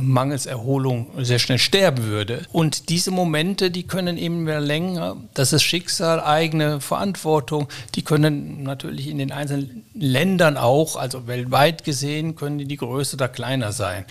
mangels 0.01 0.47
Erholung 0.47 1.11
sehr 1.19 1.39
schnell 1.39 1.59
sterben 1.59 2.05
würde. 2.05 2.43
Und 2.53 2.91
diese 2.91 3.11
Momente, 3.11 3.71
die 3.71 3.85
können 3.85 4.19
eben 4.19 4.45
mehr 4.45 4.61
länger, 4.61 5.17
das 5.35 5.53
ist 5.53 5.63
Schicksal, 5.63 6.21
eigene 6.21 6.81
Verantwortung, 6.81 7.69
die 7.95 8.03
können 8.03 8.63
natürlich 8.65 9.09
in 9.09 9.19
den 9.19 9.33
einzelnen 9.33 9.85
Ländern 9.95 10.57
auch, 10.57 10.97
also 10.97 11.27
weltweit 11.27 11.85
gesehen, 11.85 12.37
können 12.37 12.59
die, 12.59 12.67
die 12.67 12.77
größer 12.77 13.15
oder 13.15 13.29
kleiner 13.29 13.73
sein. 13.73 14.05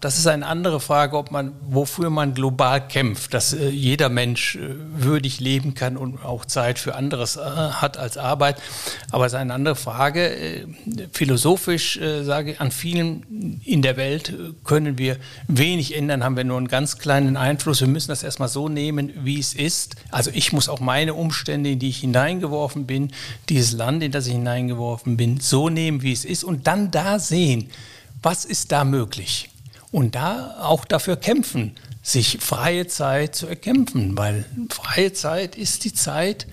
Das 0.00 0.18
ist 0.18 0.26
eine 0.26 0.46
andere 0.46 0.80
Frage, 0.80 1.16
ob 1.16 1.30
man, 1.30 1.52
wofür 1.62 2.10
man 2.10 2.34
global 2.34 2.86
kämpft, 2.86 3.34
dass 3.34 3.52
äh, 3.52 3.68
jeder 3.68 4.08
Mensch 4.08 4.56
äh, 4.56 4.74
würdig 4.96 5.40
leben 5.40 5.74
kann 5.74 5.96
und 5.96 6.24
auch 6.24 6.44
Zeit 6.44 6.78
für 6.78 6.94
anderes 6.94 7.36
äh, 7.36 7.40
hat 7.40 7.96
als 7.96 8.18
Arbeit. 8.18 8.56
Aber 9.10 9.26
es 9.26 9.32
ist 9.32 9.38
eine 9.38 9.54
andere 9.54 9.76
Frage. 9.76 10.36
Äh, 10.36 10.66
philosophisch 11.12 11.96
äh, 11.96 12.22
sage 12.24 12.52
ich, 12.52 12.60
an 12.60 12.70
vielen 12.70 13.60
in 13.64 13.82
der 13.82 13.96
Welt 13.96 14.34
können 14.64 14.98
wir 14.98 15.03
wir 15.04 15.18
wenig 15.46 15.96
ändern, 15.96 16.24
haben 16.24 16.36
wir 16.36 16.44
nur 16.44 16.56
einen 16.56 16.68
ganz 16.68 16.98
kleinen 16.98 17.36
Einfluss. 17.36 17.80
Wir 17.80 17.88
müssen 17.88 18.08
das 18.08 18.22
erstmal 18.22 18.48
so 18.48 18.68
nehmen, 18.68 19.12
wie 19.22 19.38
es 19.38 19.54
ist. 19.54 19.96
Also 20.10 20.30
ich 20.32 20.52
muss 20.52 20.68
auch 20.68 20.80
meine 20.80 21.14
Umstände, 21.14 21.70
in 21.70 21.78
die 21.78 21.90
ich 21.90 21.98
hineingeworfen 21.98 22.86
bin, 22.86 23.12
dieses 23.48 23.72
Land, 23.72 24.02
in 24.02 24.10
das 24.10 24.26
ich 24.26 24.32
hineingeworfen 24.32 25.16
bin, 25.16 25.38
so 25.40 25.68
nehmen, 25.68 26.02
wie 26.02 26.12
es 26.12 26.24
ist 26.24 26.42
und 26.42 26.66
dann 26.66 26.90
da 26.90 27.18
sehen, 27.18 27.70
was 28.22 28.44
ist 28.44 28.72
da 28.72 28.84
möglich. 28.84 29.50
Und 29.92 30.14
da 30.16 30.56
auch 30.60 30.84
dafür 30.84 31.16
kämpfen, 31.16 31.72
sich 32.02 32.38
freie 32.40 32.86
Zeit 32.86 33.34
zu 33.34 33.46
erkämpfen, 33.46 34.16
weil 34.16 34.44
freie 34.70 35.12
Zeit 35.12 35.56
ist 35.56 35.84
die 35.84 35.92
Zeit, 35.94 36.46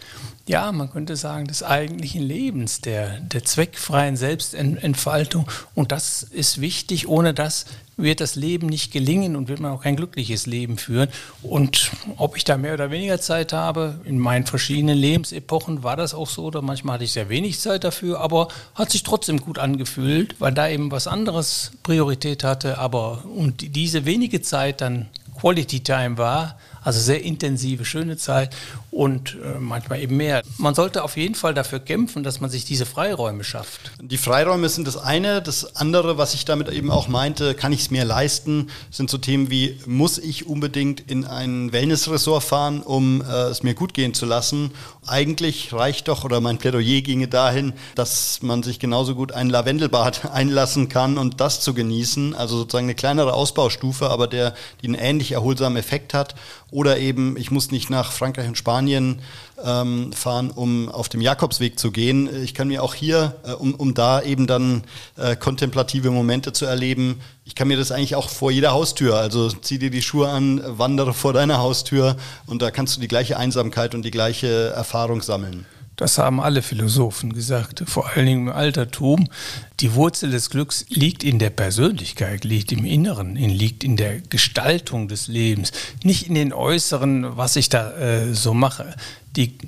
ja, 0.52 0.74
man 0.74 0.92
könnte 0.92 1.16
sagen, 1.16 1.48
des 1.48 1.64
eigentlichen 1.64 2.22
Lebens, 2.22 2.82
der, 2.82 3.22
der 3.22 3.46
zweckfreien 3.46 4.18
Selbstentfaltung. 4.18 5.48
Und 5.76 5.94
das 5.94 6.24
ist 6.24 6.60
wichtig. 6.60 7.08
Ohne 7.08 7.34
das 7.34 7.66
wird 7.96 8.20
das 8.20 8.36
Leben 8.36 8.68
nicht 8.68 8.92
gelingen 8.92 9.38
und 9.38 9.48
wird 9.48 9.62
man 9.62 9.72
auch 9.72 9.84
kein 9.84 9.96
glückliches 9.96 10.48
Leben 10.48 10.78
führen. 10.78 11.08
Und 11.42 11.92
ob 12.18 12.36
ich 12.36 12.44
da 12.44 12.58
mehr 12.58 12.74
oder 12.74 12.92
weniger 12.92 13.22
Zeit 13.22 13.54
habe, 13.54 14.02
in 14.04 14.20
meinen 14.20 14.46
verschiedenen 14.46 14.98
Lebensepochen 14.98 15.84
war 15.84 15.96
das 15.96 16.14
auch 16.14 16.28
so, 16.28 16.44
oder 16.44 16.62
manchmal 16.62 16.96
hatte 16.96 17.06
ich 17.06 17.14
sehr 17.14 17.30
wenig 17.30 17.62
Zeit 17.62 17.86
dafür, 17.86 18.20
aber 18.20 18.50
hat 18.76 18.92
sich 18.92 19.04
trotzdem 19.04 19.40
gut 19.40 19.58
angefühlt, 19.58 20.36
weil 20.40 20.52
da 20.52 20.68
eben 20.68 20.92
was 20.92 21.08
anderes 21.08 21.72
Priorität 21.82 22.44
hatte. 22.44 22.78
Aber 22.78 23.24
und 23.24 23.74
diese 23.78 24.04
wenige 24.04 24.42
Zeit 24.42 24.82
dann 24.82 25.08
Quality 25.40 25.80
Time 25.80 26.18
war, 26.18 26.58
also 26.84 27.00
sehr 27.00 27.24
intensive, 27.24 27.86
schöne 27.86 28.18
Zeit. 28.18 28.56
und 28.92 29.38
äh, 29.42 29.58
manchmal 29.58 30.02
eben 30.02 30.18
mehr. 30.18 30.42
Man 30.58 30.76
sollte 30.76 31.04
auf 31.04 31.16
jeden 31.16 31.34
Fall 31.36 31.54
dafür 31.54 31.80
kämpfen, 31.80 32.24
dass 32.24 32.42
man 32.42 32.50
sich 32.50 32.66
diese 32.66 32.86
Freiräume 32.86 33.46
schafft. 33.46 33.94
Die 34.02 34.18
Freiräume 34.18 34.68
sind 34.68 34.86
das 34.86 34.98
eine. 34.98 35.42
Das 35.42 35.78
andere, 35.78 36.18
was 36.18 36.34
ich 36.34 36.44
damit 36.44 36.68
eben 36.70 36.92
auch 36.92 37.08
meinte, 37.08 37.56
kann 37.56 37.72
ich 37.72 37.80
es 37.80 37.92
mir 37.92 38.04
leisten, 38.04 38.68
sind 38.90 39.10
so 39.10 39.18
Themen 39.18 39.50
wie, 39.50 39.80
muss 39.86 40.18
ich 40.18 40.46
unbedingt 40.46 41.00
in 41.10 41.26
ein 41.26 41.72
Wellnessresort 41.72 42.44
fahren, 42.44 42.82
um 42.82 43.22
äh, 43.22 43.26
es 43.46 43.64
mir 43.64 43.76
gut 43.76 43.94
gehen 43.94 44.14
zu 44.14 44.26
lassen? 44.26 44.72
Eigentlich 45.08 45.72
reicht 45.72 46.10
doch, 46.10 46.26
oder 46.26 46.42
mein 46.42 46.58
Plädoyer 46.58 47.02
ginge 47.02 47.30
dahin, 47.30 47.74
dass 47.96 48.42
man 48.42 48.62
sich 48.62 48.78
genauso 48.78 49.16
gut 49.16 49.32
ein 49.32 49.50
Lavendelbad 49.50 50.32
einlassen 50.34 50.90
kann 50.90 51.18
und 51.18 51.40
das 51.40 51.62
zu 51.62 51.74
genießen. 51.74 52.36
Also 52.36 52.58
sozusagen 52.58 52.88
eine 52.88 52.96
kleinere 52.96 53.34
Ausbaustufe, 53.34 54.10
aber 54.10 54.28
der, 54.28 54.54
die 54.82 54.88
einen 54.88 54.96
ähnlich 54.96 55.32
erholsamen 55.32 55.78
Effekt 55.78 56.14
hat. 56.14 56.36
Oder 56.72 56.98
eben, 57.00 57.36
ich 57.38 57.52
muss 57.52 57.70
nicht 57.70 57.90
nach 57.90 58.14
Frankreich 58.14 58.48
und 58.48 58.58
Spanien 58.58 59.22
ähm, 59.64 60.14
fahren, 60.14 60.50
um 60.50 60.90
auf 60.90 61.10
dem 61.10 61.20
Jakobsweg 61.20 61.78
zu 61.78 61.92
gehen. 61.92 62.30
Ich 62.44 62.54
kann 62.54 62.70
mir 62.70 62.82
auch 62.82 62.96
hier, 62.96 63.36
äh, 63.44 63.52
um, 63.52 63.76
um 63.76 63.94
da 63.94 64.22
eben 64.22 64.48
dann 64.48 64.84
äh, 65.18 65.36
kontemplative 65.36 66.12
Momente 66.12 66.54
zu 66.54 66.66
erleben, 66.66 67.20
ich 67.44 67.56
kann 67.56 67.68
mir 67.68 67.76
das 67.76 67.92
eigentlich 67.92 68.16
auch 68.16 68.30
vor 68.30 68.52
jeder 68.52 68.72
Haustür, 68.72 69.18
also 69.18 69.50
zieh 69.50 69.78
dir 69.78 69.90
die 69.90 70.02
Schuhe 70.02 70.30
an, 70.30 70.62
wandere 70.66 71.14
vor 71.14 71.34
deiner 71.34 71.58
Haustür 71.58 72.16
und 72.46 72.62
da 72.62 72.72
kannst 72.72 72.96
du 72.96 73.02
die 73.02 73.10
gleiche 73.10 73.36
Einsamkeit 73.36 73.94
und 73.94 74.04
die 74.04 74.12
gleiche 74.12 74.70
Erfahrung 74.70 75.22
sammeln. 75.22 75.66
Das 76.02 76.18
haben 76.18 76.42
alle 76.42 76.64
Philosophen 76.64 77.32
gesagt, 77.32 77.84
vor 77.86 78.10
allen 78.10 78.26
Dingen 78.26 78.48
im 78.48 78.54
Altertum. 78.54 79.30
Die 79.82 79.94
Wurzel 79.94 80.32
des 80.32 80.50
Glücks 80.50 80.84
liegt 80.90 81.24
in 81.24 81.38
der 81.38 81.52
Persönlichkeit, 81.52 82.44
liegt 82.44 82.72
im 82.72 82.86
Inneren, 82.86 83.36
liegt 83.36 83.84
in 83.84 83.98
der 83.98 84.20
Gestaltung 84.20 85.08
des 85.08 85.28
Lebens, 85.28 85.72
nicht 86.04 86.28
in 86.28 86.34
den 86.34 86.54
Äußeren, 86.54 87.38
was 87.38 87.56
ich 87.56 87.70
da 87.70 87.92
äh, 87.92 88.34
so 88.34 88.56
mache. 88.56 88.96
Die 89.36 89.60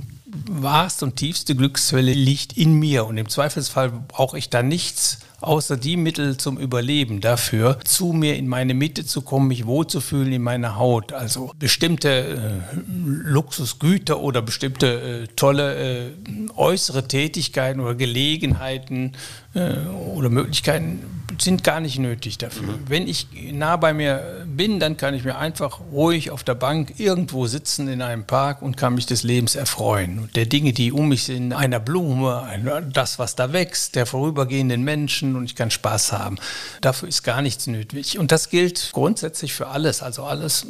wahrste 0.48 1.06
und 1.06 1.17
tiefste 1.17 1.56
Glücksquelle 1.56 2.13
liegt 2.13 2.58
in 2.58 2.74
mir 2.80 3.06
und 3.06 3.19
im 3.19 3.30
Zweifelsfall 3.30 3.91
brauche 3.91 4.39
ich 4.39 4.50
da 4.50 4.63
nichts 4.63 5.19
außer 5.43 5.77
die 5.77 5.97
Mittel 5.97 6.38
zum 6.38 6.58
Überleben 6.58 7.21
dafür, 7.21 7.79
zu 7.84 8.13
mir 8.13 8.36
in 8.36 8.47
meine 8.47 8.73
Mitte 8.73 9.06
zu 9.06 9.21
kommen, 9.21 9.47
mich 9.47 9.65
wohlzufühlen 9.65 10.32
in 10.32 10.41
meiner 10.41 10.77
Haut. 10.77 11.13
Also 11.13 11.51
bestimmte 11.60 12.10
äh, 12.10 12.79
Luxusgüter 12.97 14.19
oder 14.19 14.41
bestimmte 14.41 15.23
äh, 15.23 15.27
tolle 15.36 15.75
äh, 15.75 16.12
äußere 16.56 17.08
Tätigkeiten 17.08 17.79
oder 17.79 17.95
Gelegenheiten 17.95 19.13
oder 19.56 20.30
Möglichkeiten 20.30 21.13
sind 21.42 21.63
gar 21.63 21.80
nicht 21.80 22.00
nötig 22.00 22.38
dafür. 22.38 22.74
Mhm. 22.74 22.80
Wenn 22.88 23.08
ich 23.08 23.28
nah 23.52 23.76
bei 23.78 23.94
mir 23.94 24.46
bin, 24.48 24.80
dann 24.80 24.98
kann 24.98 25.13
ich 25.13 25.24
mir 25.24 25.38
einfach 25.38 25.80
ruhig 25.92 26.32
auf 26.32 26.44
der 26.44 26.56
Bank 26.56 27.00
irgendwo 27.00 27.48
sitzen 27.48 27.88
in 27.88 28.02
einem 28.02 28.26
Park 28.26 28.62
und 28.62 28.78
kann 28.78 28.96
mich 28.96 29.06
des 29.06 29.24
Lebens 29.24 29.56
erfreuen. 29.56 30.20
Und 30.20 30.36
der 30.36 30.46
Dinge, 30.46 30.74
die 30.74 30.92
um 30.92 31.10
mich 31.10 31.24
sind, 31.24 31.54
einer 31.54 31.80
Blume, 31.80 32.48
das, 32.92 33.20
was 33.20 33.36
da 33.36 33.54
wächst, 33.54 33.96
der 33.96 34.06
vorübergehenden 34.06 34.84
Menschen 34.84 35.36
und 35.36 35.46
ich 35.46 35.56
kann 35.56 35.72
Spaß 35.72 36.12
haben. 36.12 36.38
Dafür 36.82 37.10
ist 37.10 37.24
gar 37.24 37.42
nichts 37.42 37.68
nötig. 37.68 38.20
Und 38.20 38.32
das 38.32 38.50
gilt 38.50 38.92
grundsätzlich 38.94 39.54
für 39.54 39.68
alles. 39.68 40.02
Also 40.02 40.24
alles 40.24 40.66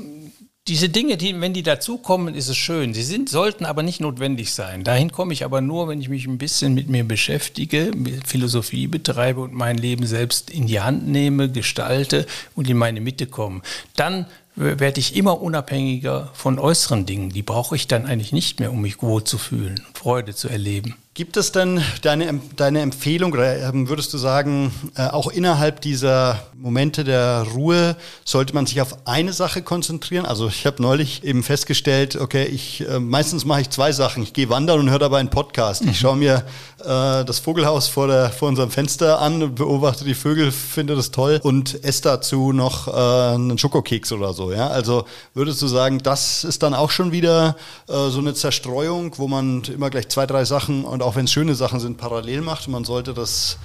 diese 0.69 0.87
Dinge, 0.87 1.17
die, 1.17 1.39
wenn 1.41 1.53
die 1.53 1.63
dazukommen, 1.63 2.35
ist 2.35 2.47
es 2.47 2.55
schön. 2.55 2.93
Sie 2.93 3.03
sind, 3.03 3.27
sollten 3.27 3.65
aber 3.65 3.83
nicht 3.83 3.99
notwendig 3.99 4.53
sein. 4.53 4.85
Dahin 4.85 5.11
komme 5.11 5.33
ich 5.33 5.43
aber 5.43 5.59
nur, 5.59 5.89
wenn 5.89 5.99
ich 5.99 6.07
mich 6.07 6.25
ein 6.25 6.37
bisschen 6.37 6.73
mit 6.73 6.87
mir 6.87 7.03
beschäftige, 7.03 7.91
Philosophie 8.25 8.87
betreibe 8.87 9.41
und 9.41 9.53
mein 9.53 9.77
Leben 9.77 10.05
selbst 10.05 10.49
in 10.49 10.67
die 10.67 10.79
Hand 10.79 11.05
nehme, 11.05 11.51
gestalte 11.51 12.25
und 12.55 12.69
in 12.69 12.77
meine 12.77 13.01
Mitte 13.01 13.27
komme. 13.27 13.61
Dann 13.97 14.25
werde 14.55 14.99
ich 14.99 15.15
immer 15.15 15.41
unabhängiger 15.41 16.29
von 16.33 16.59
äußeren 16.59 17.05
Dingen. 17.05 17.29
Die 17.29 17.41
brauche 17.41 17.75
ich 17.75 17.87
dann 17.87 18.05
eigentlich 18.05 18.33
nicht 18.33 18.59
mehr, 18.59 18.71
um 18.71 18.81
mich 18.81 19.01
wohl 19.01 19.23
zu 19.23 19.37
fühlen, 19.37 19.81
Freude 19.93 20.35
zu 20.35 20.49
erleben. 20.49 20.95
Gibt 21.15 21.37
es 21.37 21.51
denn 21.51 21.79
deine, 22.01 22.41
deine 22.55 22.81
Empfehlung 22.81 23.33
oder 23.33 23.69
ähm, 23.69 23.87
würdest 23.87 24.11
du 24.15 24.17
sagen, 24.17 24.71
äh, 24.95 25.03
auch 25.03 25.27
innerhalb 25.27 25.79
dieser 25.79 26.47
Momente 26.55 27.03
der 27.03 27.45
Ruhe 27.53 27.95
sollte 28.25 28.55
man 28.55 28.65
sich 28.65 28.81
auf 28.81 29.07
eine 29.07 29.31
Sache 29.31 29.61
konzentrieren? 29.61 30.25
Also 30.25 30.47
ich 30.47 30.65
habe 30.65 30.81
neulich 30.81 31.23
eben 31.23 31.43
festgestellt, 31.43 32.15
okay, 32.15 32.45
ich 32.45 32.87
äh, 32.89 32.99
meistens 32.99 33.45
mache 33.45 33.61
ich 33.61 33.69
zwei 33.69 33.91
Sachen. 33.91 34.23
Ich 34.23 34.33
gehe 34.33 34.49
wandern 34.49 34.79
und 34.79 34.89
höre 34.89 34.97
dabei 34.97 35.19
einen 35.19 35.29
Podcast. 35.29 35.83
Mhm. 35.83 35.91
Ich 35.91 35.99
schaue 35.99 36.17
mir 36.17 36.45
äh, 36.83 37.25
das 37.25 37.39
Vogelhaus 37.39 37.87
vor, 37.87 38.07
der, 38.07 38.29
vor 38.29 38.49
unserem 38.49 38.69
Fenster 38.69 39.19
an, 39.19 39.55
beobachte 39.55 40.03
die 40.03 40.13
Vögel, 40.13 40.51
finde 40.51 40.95
das 40.95 41.11
toll 41.11 41.39
und 41.43 41.83
esse 41.83 42.03
dazu 42.03 42.51
noch 42.51 42.87
äh, 42.87 43.35
einen 43.35 43.57
Schokokeks 43.57 44.11
oder 44.11 44.33
so. 44.33 44.51
Ja? 44.51 44.67
Also 44.67 45.05
würdest 45.33 45.61
du 45.61 45.67
sagen, 45.67 45.99
das 45.99 46.43
ist 46.43 46.63
dann 46.63 46.73
auch 46.73 46.91
schon 46.91 47.11
wieder 47.11 47.55
äh, 47.87 48.09
so 48.09 48.19
eine 48.19 48.33
Zerstreuung, 48.33 49.17
wo 49.17 49.27
man 49.27 49.63
immer 49.63 49.89
gleich 49.89 50.09
zwei, 50.09 50.25
drei 50.25 50.45
Sachen 50.45 50.85
und 50.85 51.01
auch 51.01 51.15
wenn 51.15 51.25
es 51.25 51.31
schöne 51.31 51.55
Sachen 51.55 51.79
sind, 51.79 51.97
parallel 51.97 52.41
macht. 52.41 52.67
Man 52.67 52.83
sollte 52.83 53.13
das 53.13 53.57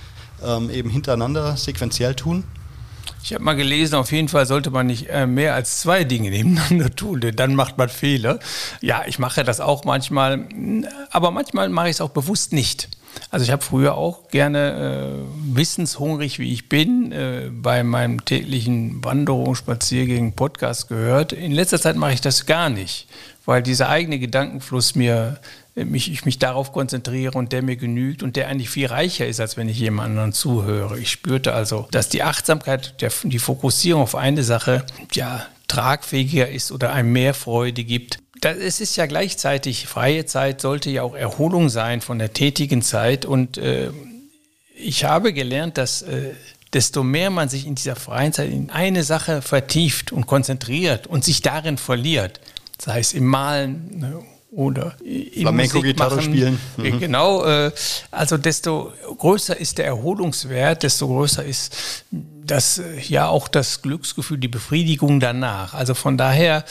ähm, 0.44 0.70
eben 0.70 0.90
hintereinander 0.90 1.56
sequenziell 1.56 2.14
tun. 2.14 2.44
Ich 3.22 3.34
habe 3.34 3.44
mal 3.44 3.56
gelesen, 3.56 3.96
auf 3.96 4.12
jeden 4.12 4.28
Fall 4.28 4.46
sollte 4.46 4.70
man 4.70 4.86
nicht 4.86 5.08
äh, 5.08 5.26
mehr 5.26 5.54
als 5.54 5.80
zwei 5.80 6.04
Dinge 6.04 6.30
nebeneinander 6.30 6.94
tun, 6.94 7.20
denn 7.20 7.36
dann 7.36 7.54
macht 7.54 7.78
man 7.78 7.88
Fehler. 7.88 8.38
Ja, 8.80 9.02
ich 9.06 9.18
mache 9.18 9.44
das 9.44 9.60
auch 9.60 9.84
manchmal, 9.84 10.46
aber 11.10 11.30
manchmal 11.30 11.68
mache 11.68 11.88
ich 11.88 11.96
es 11.96 12.00
auch 12.00 12.10
bewusst 12.10 12.52
nicht. 12.52 12.88
Also 13.30 13.44
ich 13.44 13.50
habe 13.50 13.62
früher 13.62 13.94
auch 13.94 14.28
gerne 14.28 15.22
äh, 15.22 15.56
wissenshungrig, 15.56 16.38
wie 16.38 16.52
ich 16.52 16.68
bin, 16.68 17.12
äh, 17.12 17.50
bei 17.52 17.82
meinem 17.82 18.24
täglichen 18.24 19.04
Wanderung, 19.04 19.54
Spaziergängen, 19.54 20.32
Podcast 20.32 20.88
gehört. 20.88 21.32
In 21.32 21.52
letzter 21.52 21.80
Zeit 21.80 21.96
mache 21.96 22.14
ich 22.14 22.20
das 22.20 22.46
gar 22.46 22.70
nicht, 22.70 23.06
weil 23.44 23.62
dieser 23.62 23.88
eigene 23.88 24.18
Gedankenfluss 24.18 24.94
mir 24.94 25.38
mich, 25.84 26.10
ich 26.10 26.24
mich 26.24 26.38
darauf 26.38 26.72
konzentriere 26.72 27.36
und 27.36 27.52
der 27.52 27.62
mir 27.62 27.76
genügt 27.76 28.22
und 28.22 28.36
der 28.36 28.48
eigentlich 28.48 28.70
viel 28.70 28.86
reicher 28.86 29.26
ist, 29.26 29.40
als 29.40 29.56
wenn 29.56 29.68
ich 29.68 29.78
jemand 29.78 30.10
anderen 30.10 30.32
zuhöre. 30.32 30.98
Ich 30.98 31.10
spürte 31.10 31.52
also, 31.52 31.86
dass 31.90 32.08
die 32.08 32.22
Achtsamkeit, 32.22 33.00
der, 33.00 33.12
die 33.22 33.38
Fokussierung 33.38 34.02
auf 34.02 34.14
eine 34.14 34.42
Sache, 34.42 34.84
ja, 35.12 35.46
tragfähiger 35.68 36.48
ist 36.48 36.72
oder 36.72 36.92
einem 36.92 37.12
mehr 37.12 37.34
Freude 37.34 37.84
gibt. 37.84 38.18
Es 38.42 38.80
ist 38.80 38.96
ja 38.96 39.06
gleichzeitig, 39.06 39.86
freie 39.86 40.26
Zeit 40.26 40.60
sollte 40.60 40.90
ja 40.90 41.02
auch 41.02 41.14
Erholung 41.14 41.68
sein 41.68 42.00
von 42.00 42.18
der 42.18 42.32
tätigen 42.32 42.82
Zeit 42.82 43.24
und 43.24 43.58
äh, 43.58 43.90
ich 44.74 45.04
habe 45.04 45.32
gelernt, 45.32 45.76
dass 45.76 46.02
äh, 46.02 46.34
desto 46.72 47.02
mehr 47.02 47.30
man 47.30 47.48
sich 47.48 47.66
in 47.66 47.74
dieser 47.74 47.96
freien 47.96 48.32
Zeit 48.32 48.50
in 48.50 48.70
eine 48.70 49.02
Sache 49.02 49.42
vertieft 49.42 50.12
und 50.12 50.26
konzentriert 50.26 51.06
und 51.06 51.24
sich 51.24 51.42
darin 51.42 51.78
verliert, 51.78 52.40
sei 52.78 53.00
es 53.00 53.12
im 53.12 53.26
Malen 53.26 53.98
ne, 53.98 54.22
oder 54.50 54.94
Flamenco-Gitarre 55.34 56.22
spielen. 56.22 56.58
Äh, 56.78 56.90
mhm. 56.90 57.00
Genau, 57.00 57.44
äh, 57.44 57.72
also 58.10 58.36
desto 58.36 58.92
größer 59.18 59.58
ist 59.58 59.78
der 59.78 59.86
Erholungswert, 59.86 60.82
desto 60.82 61.08
größer 61.08 61.44
ist 61.44 62.04
das 62.50 62.78
äh, 62.78 62.98
ja 63.00 63.28
auch 63.28 63.48
das 63.48 63.82
Glücksgefühl, 63.82 64.38
die 64.38 64.48
Befriedigung 64.48 65.20
danach. 65.20 65.74
Also 65.74 65.94
von 65.94 66.16
daher 66.16 66.64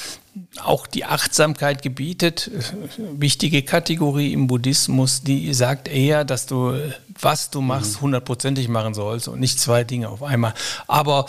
auch 0.64 0.86
die 0.88 1.06
Achtsamkeit 1.06 1.82
gebietet, 1.82 2.52
wichtige 2.98 3.64
Kategorie 3.64 4.34
im 4.34 4.48
Buddhismus, 4.48 5.22
die 5.22 5.54
sagt 5.54 5.88
eher, 5.88 6.26
dass 6.26 6.46
du, 6.46 6.74
was 7.22 7.50
du 7.50 7.62
machst, 7.62 7.98
mhm. 7.98 8.02
hundertprozentig 8.02 8.68
machen 8.68 8.94
sollst 8.94 9.28
und 9.28 9.40
nicht 9.40 9.60
zwei 9.60 9.84
Dinge 9.84 10.10
auf 10.10 10.24
einmal. 10.24 10.54
Aber 10.88 11.26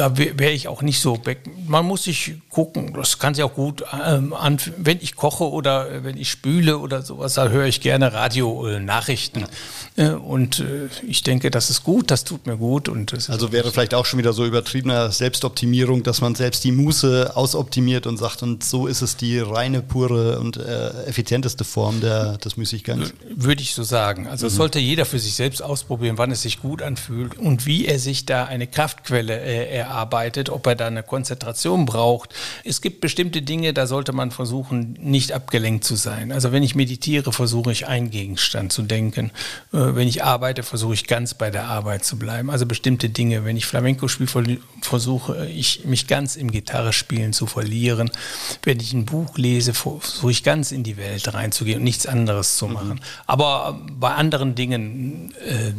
da 0.00 0.16
wäre 0.16 0.50
ich 0.50 0.68
auch 0.68 0.82
nicht 0.82 1.00
so. 1.00 1.20
Man 1.66 1.84
muss 1.84 2.04
sich 2.04 2.34
gucken, 2.48 2.94
das 2.94 3.18
kann 3.18 3.34
sich 3.34 3.44
auch 3.44 3.54
gut 3.54 3.84
ähm, 4.06 4.32
an, 4.32 4.58
wenn 4.78 4.98
ich 5.00 5.14
koche 5.14 5.44
oder 5.44 5.90
äh, 5.90 6.04
wenn 6.04 6.16
ich 6.16 6.30
spüle 6.30 6.78
oder 6.78 7.02
sowas, 7.02 7.34
da 7.34 7.48
höre 7.48 7.66
ich 7.66 7.82
gerne 7.82 8.12
Radio-Nachrichten. 8.12 9.44
Äh, 9.96 10.10
und 10.10 10.60
äh, 10.60 10.88
ich 11.06 11.22
denke, 11.22 11.50
das 11.50 11.68
ist 11.68 11.84
gut, 11.84 12.10
das 12.10 12.24
tut 12.24 12.46
mir 12.46 12.56
gut. 12.56 12.88
Und 12.88 13.12
also 13.28 13.52
wäre 13.52 13.70
vielleicht 13.70 13.92
auch 13.92 14.06
schon 14.06 14.18
wieder 14.18 14.32
so 14.32 14.46
übertriebener 14.46 15.10
Selbstoptimierung, 15.10 16.02
dass 16.02 16.22
man 16.22 16.34
selbst 16.34 16.64
die 16.64 16.72
Muße 16.72 17.36
ausoptimiert 17.36 18.06
und 18.06 18.16
sagt, 18.16 18.42
und 18.42 18.64
so 18.64 18.86
ist 18.86 19.02
es 19.02 19.16
die 19.16 19.38
reine, 19.38 19.82
pure 19.82 20.40
und 20.40 20.56
äh, 20.56 21.04
effizienteste 21.04 21.64
Form 21.64 22.00
der, 22.00 22.38
des 22.38 22.56
Müßiggangs. 22.56 23.12
Würde 23.28 23.60
ich 23.60 23.74
so 23.74 23.82
sagen. 23.82 24.26
Also 24.28 24.46
mhm. 24.46 24.50
sollte 24.50 24.78
jeder 24.78 25.04
für 25.04 25.18
sich 25.20 25.34
selbst 25.34 25.62
ausprobieren, 25.62 26.18
wann 26.18 26.30
es 26.30 26.42
sich 26.42 26.60
gut 26.60 26.82
anfühlt 26.82 27.38
und 27.38 27.66
wie 27.66 27.86
er 27.86 27.98
sich 27.98 28.26
da 28.26 28.44
eine 28.44 28.66
Kraftquelle 28.66 29.38
äh, 29.40 29.76
erarbeitet, 29.76 30.50
ob 30.50 30.66
er 30.66 30.74
da 30.74 30.86
eine 30.86 31.02
Konzentration 31.02 31.86
braucht. 31.86 32.34
Es 32.64 32.80
gibt 32.80 33.00
bestimmte 33.00 33.42
Dinge, 33.42 33.72
da 33.72 33.86
sollte 33.86 34.12
man 34.12 34.30
versuchen, 34.30 34.98
nicht 35.00 35.32
abgelenkt 35.32 35.84
zu 35.84 35.96
sein. 35.96 36.32
Also 36.32 36.52
wenn 36.52 36.62
ich 36.62 36.74
meditiere, 36.74 37.32
versuche 37.32 37.72
ich 37.72 37.86
einen 37.86 38.10
Gegenstand 38.10 38.72
zu 38.72 38.82
denken. 38.82 39.30
Äh, 39.72 39.94
wenn 39.94 40.08
ich 40.08 40.24
arbeite, 40.24 40.62
versuche 40.62 40.94
ich 40.94 41.06
ganz 41.06 41.34
bei 41.34 41.50
der 41.50 41.64
Arbeit 41.64 42.04
zu 42.04 42.18
bleiben. 42.18 42.50
Also 42.50 42.66
bestimmte 42.66 43.08
Dinge. 43.08 43.44
Wenn 43.44 43.56
ich 43.56 43.66
Flamenco 43.66 44.08
spiele, 44.08 44.58
versuche 44.82 45.46
ich 45.46 45.84
mich 45.84 46.06
ganz 46.06 46.36
im 46.36 46.50
Gitarrespielen 46.50 47.32
zu 47.32 47.46
verlieren. 47.46 48.10
Wenn 48.62 48.80
ich 48.80 48.92
ein 48.92 49.04
Buch 49.04 49.36
lese, 49.36 49.74
versuche 49.74 50.30
ich 50.30 50.42
ganz 50.42 50.72
in 50.72 50.82
die 50.82 50.96
Welt 50.96 51.32
reinzugehen 51.32 51.78
und 51.78 51.84
nichts 51.84 52.06
anderes 52.06 52.56
zu 52.56 52.66
machen. 52.66 52.94
Mhm. 52.94 53.00
Aber 53.26 53.80
bei 53.92 54.14
anderen 54.14 54.54
Dingen, 54.54 55.09
äh, 55.46 55.72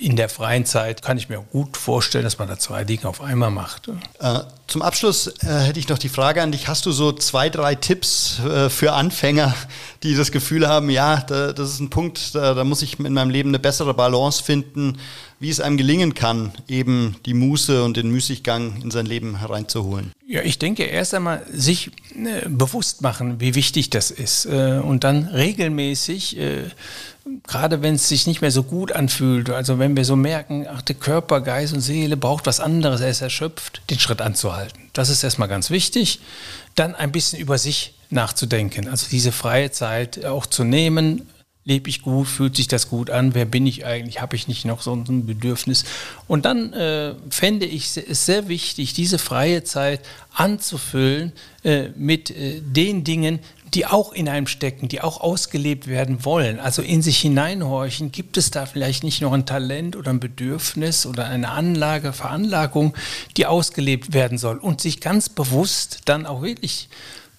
in 0.00 0.16
der 0.16 0.28
freien 0.28 0.64
Zeit 0.64 1.02
kann 1.02 1.18
ich 1.18 1.28
mir 1.28 1.44
gut 1.52 1.76
vorstellen, 1.76 2.24
dass 2.24 2.38
man 2.38 2.48
da 2.48 2.58
zwei 2.58 2.84
Dinge 2.84 3.06
auf 3.06 3.20
einmal 3.20 3.50
macht. 3.50 3.88
Äh, 4.20 4.40
zum 4.66 4.82
Abschluss 4.82 5.26
äh, 5.42 5.46
hätte 5.46 5.80
ich 5.80 5.88
noch 5.88 5.98
die 5.98 6.08
Frage 6.08 6.42
an 6.42 6.52
dich. 6.52 6.68
Hast 6.68 6.86
du 6.86 6.92
so 6.92 7.12
zwei, 7.12 7.48
drei 7.48 7.74
Tipps 7.74 8.38
äh, 8.40 8.68
für 8.68 8.92
Anfänger, 8.92 9.54
die 10.02 10.14
das 10.14 10.30
Gefühl 10.30 10.68
haben, 10.68 10.90
ja, 10.90 11.24
da, 11.26 11.52
das 11.52 11.70
ist 11.70 11.80
ein 11.80 11.90
Punkt, 11.90 12.34
da, 12.34 12.54
da, 12.54 12.64
muss 12.64 12.82
ich 12.82 12.98
in 13.00 13.12
meinem 13.12 13.30
Leben 13.30 13.50
eine 13.50 13.58
bessere 13.58 13.94
Balance 13.94 14.42
finden, 14.42 14.98
wie 15.40 15.50
es 15.50 15.60
einem 15.60 15.76
gelingen 15.76 16.14
kann, 16.14 16.52
eben 16.66 17.16
die 17.24 17.34
Muße 17.34 17.84
und 17.84 17.96
den 17.96 18.10
Müßiggang 18.10 18.82
in 18.82 18.90
sein 18.90 19.06
Leben 19.06 19.38
hereinzuholen? 19.38 20.12
Ja, 20.26 20.42
ich 20.42 20.58
denke 20.58 20.84
erst 20.84 21.14
einmal 21.14 21.46
sich 21.52 21.90
äh, 22.14 22.48
bewusst 22.48 23.02
machen, 23.02 23.40
wie 23.40 23.54
wichtig 23.54 23.90
das 23.90 24.10
ist 24.10 24.46
äh, 24.46 24.80
und 24.82 25.04
dann 25.04 25.24
regelmäßig 25.28 26.38
gerade 27.46 27.82
wenn 27.82 27.94
es 27.94 28.08
sich 28.08 28.26
nicht 28.26 28.40
mehr 28.40 28.50
so 28.50 28.62
gut 28.62 28.92
anfühlt, 28.92 29.50
also 29.50 29.78
wenn 29.78 29.96
wir 29.96 30.04
so 30.04 30.16
merken, 30.16 30.66
ach, 30.68 30.82
der 30.82 30.96
Körper, 30.96 31.40
Geist 31.40 31.72
und 31.72 31.80
Seele 31.80 32.16
braucht 32.16 32.46
was 32.46 32.60
anderes, 32.60 33.00
er 33.00 33.10
ist 33.10 33.20
erschöpft, 33.20 33.82
den 33.90 33.98
Schritt 33.98 34.20
anzuhalten. 34.20 34.78
Das 34.92 35.08
ist 35.08 35.22
erstmal 35.22 35.48
ganz 35.48 35.70
wichtig. 35.70 36.20
Dann 36.74 36.94
ein 36.94 37.12
bisschen 37.12 37.38
über 37.40 37.58
sich 37.58 37.94
nachzudenken, 38.10 38.88
also 38.88 39.06
diese 39.10 39.32
freie 39.32 39.70
Zeit 39.70 40.24
auch 40.24 40.46
zu 40.46 40.64
nehmen. 40.64 41.28
Lebe 41.64 41.90
ich 41.90 42.00
gut? 42.00 42.26
Fühlt 42.26 42.56
sich 42.56 42.66
das 42.66 42.88
gut 42.88 43.10
an? 43.10 43.34
Wer 43.34 43.44
bin 43.44 43.66
ich 43.66 43.84
eigentlich? 43.84 44.22
Habe 44.22 44.36
ich 44.36 44.48
nicht 44.48 44.64
noch 44.64 44.80
so 44.80 44.94
ein 44.94 45.26
Bedürfnis? 45.26 45.84
Und 46.26 46.46
dann 46.46 46.72
äh, 46.72 47.14
fände 47.28 47.66
ich 47.66 47.94
es 47.94 48.24
sehr 48.24 48.48
wichtig, 48.48 48.94
diese 48.94 49.18
freie 49.18 49.64
Zeit 49.64 50.00
anzufüllen 50.32 51.32
äh, 51.64 51.88
mit 51.94 52.30
äh, 52.30 52.62
den 52.62 53.04
Dingen, 53.04 53.40
die 53.74 53.86
auch 53.86 54.12
in 54.12 54.28
einem 54.28 54.46
stecken, 54.46 54.88
die 54.88 55.00
auch 55.00 55.20
ausgelebt 55.20 55.86
werden 55.86 56.24
wollen. 56.24 56.60
Also 56.60 56.82
in 56.82 57.02
sich 57.02 57.18
hineinhorchen, 57.18 58.12
gibt 58.12 58.36
es 58.36 58.50
da 58.50 58.66
vielleicht 58.66 59.04
nicht 59.04 59.20
noch 59.20 59.32
ein 59.32 59.46
Talent 59.46 59.96
oder 59.96 60.10
ein 60.10 60.20
Bedürfnis 60.20 61.06
oder 61.06 61.26
eine 61.26 61.50
Anlage, 61.50 62.12
Veranlagung, 62.12 62.94
die 63.36 63.46
ausgelebt 63.46 64.12
werden 64.12 64.38
soll 64.38 64.58
und 64.58 64.80
sich 64.80 65.00
ganz 65.00 65.28
bewusst 65.28 66.00
dann 66.06 66.26
auch 66.26 66.42
wirklich 66.42 66.88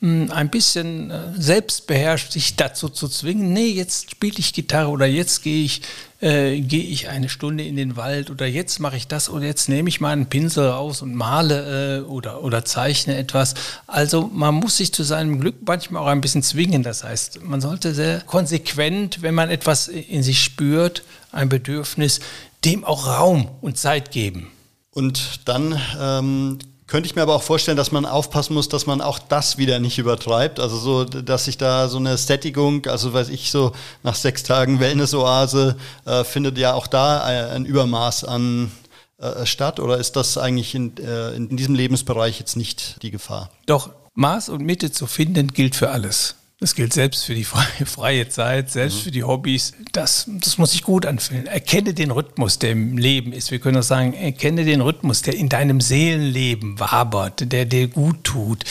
ein 0.01 0.49
bisschen 0.49 1.11
äh, 1.11 1.33
selbstbeherrscht 1.37 2.31
sich 2.31 2.55
dazu 2.55 2.87
zu 2.87 3.09
zwingen, 3.09 3.51
nee, 3.51 3.67
jetzt 3.67 4.11
spiele 4.11 4.37
ich 4.37 4.53
Gitarre 4.53 4.89
oder 4.89 5.05
jetzt 5.05 5.43
gehe 5.43 5.65
ich, 5.65 5.81
äh, 6.21 6.61
gehe 6.61 6.85
ich 6.85 7.09
eine 7.09 7.27
Stunde 7.27 7.65
in 7.65 7.75
den 7.75 7.97
Wald 7.97 8.29
oder 8.29 8.47
jetzt 8.47 8.79
mache 8.79 8.95
ich 8.95 9.07
das 9.07 9.29
oder 9.29 9.45
jetzt 9.45 9.67
nehme 9.67 9.89
ich 9.89 9.99
mal 9.99 10.13
einen 10.13 10.27
Pinsel 10.27 10.69
raus 10.69 11.01
und 11.01 11.15
male 11.15 11.97
äh, 11.97 12.01
oder, 12.03 12.43
oder 12.43 12.63
zeichne 12.63 13.17
etwas. 13.17 13.55
Also 13.87 14.29
man 14.33 14.55
muss 14.55 14.77
sich 14.77 14.93
zu 14.93 15.03
seinem 15.03 15.41
Glück 15.41 15.55
manchmal 15.65 16.03
auch 16.03 16.07
ein 16.07 16.21
bisschen 16.21 16.43
zwingen. 16.43 16.81
Das 16.81 17.03
heißt, 17.03 17.43
man 17.43 17.59
sollte 17.59 17.93
sehr 17.93 18.21
konsequent, 18.21 19.21
wenn 19.21 19.35
man 19.35 19.49
etwas 19.49 19.89
in 19.89 20.23
sich 20.23 20.41
spürt, 20.41 21.03
ein 21.33 21.49
Bedürfnis, 21.49 22.21
dem 22.63 22.85
auch 22.85 23.05
Raum 23.05 23.49
und 23.59 23.77
Zeit 23.77 24.11
geben. 24.11 24.47
Und 24.91 25.41
dann 25.43 25.79
ähm, 25.99 26.59
könnte 26.89 27.07
ich 27.07 27.15
mir 27.15 27.21
aber 27.21 27.35
auch 27.35 27.43
vorstellen, 27.43 27.77
dass 27.77 27.91
man 27.91 28.05
aufpassen 28.05 28.55
muss, 28.55 28.67
dass 28.67 28.87
man 28.87 28.99
auch 28.99 29.19
das 29.19 29.59
wieder 29.59 29.79
nicht 29.79 29.99
übertreibt. 29.99 30.59
Also 30.59 30.77
so, 30.77 31.03
dass 31.05 31.45
sich 31.45 31.57
da 31.57 31.87
so 31.87 31.97
eine 31.97 32.17
Sättigung, 32.17 32.87
also 32.87 33.13
weiß 33.13 33.29
ich 33.29 33.51
so, 33.51 33.73
nach 34.01 34.15
sechs 34.15 34.41
Tagen 34.41 34.79
Wellness-Oase, 34.79 35.77
äh, 36.05 36.23
findet 36.23 36.57
ja 36.57 36.73
auch 36.73 36.87
da 36.87 37.21
ein 37.21 37.65
Übermaß 37.65 38.23
an 38.23 38.71
äh, 39.19 39.45
statt. 39.45 39.79
Oder 39.79 39.97
ist 39.99 40.15
das 40.15 40.39
eigentlich 40.39 40.73
in, 40.73 40.97
äh, 40.97 41.35
in 41.35 41.55
diesem 41.55 41.75
Lebensbereich 41.75 42.39
jetzt 42.39 42.57
nicht 42.57 43.01
die 43.03 43.11
Gefahr? 43.11 43.51
Doch, 43.67 43.91
Maß 44.15 44.49
und 44.49 44.65
Mitte 44.65 44.91
zu 44.91 45.05
finden 45.05 45.49
gilt 45.49 45.75
für 45.75 45.91
alles. 45.91 46.35
Das 46.59 46.75
gilt 46.75 46.91
selbst 46.91 47.23
für 47.23 47.35
die 47.35 47.45
freie, 47.45 47.85
freie 47.85 48.27
Zeit, 48.27 48.69
selbst 48.69 48.97
mhm. 48.97 49.01
für 49.01 49.11
die 49.11 49.23
Hobbys. 49.23 49.73
Das, 49.93 50.29
das 50.41 50.57
muss 50.57 50.71
sich 50.71 50.83
gut 50.83 51.05
anfühlen. 51.05 51.47
Erkenne 51.47 51.93
den 51.93 52.11
Rhythmus, 52.11 52.59
der 52.59 52.71
im 52.71 52.97
Leben 52.97 53.31
ist. 53.31 53.51
Wir 53.51 53.59
können 53.59 53.77
auch 53.77 53.83
sagen, 53.83 54.13
erkenne 54.13 54.65
den 54.65 54.81
Rhythmus, 54.81 55.21
der 55.21 55.35
in 55.35 55.47
deinem 55.47 55.79
Seelenleben 55.79 56.79
wabert, 56.79 57.51
der 57.51 57.65
dir 57.65 57.87
gut 57.87 58.23
tut 58.23 58.65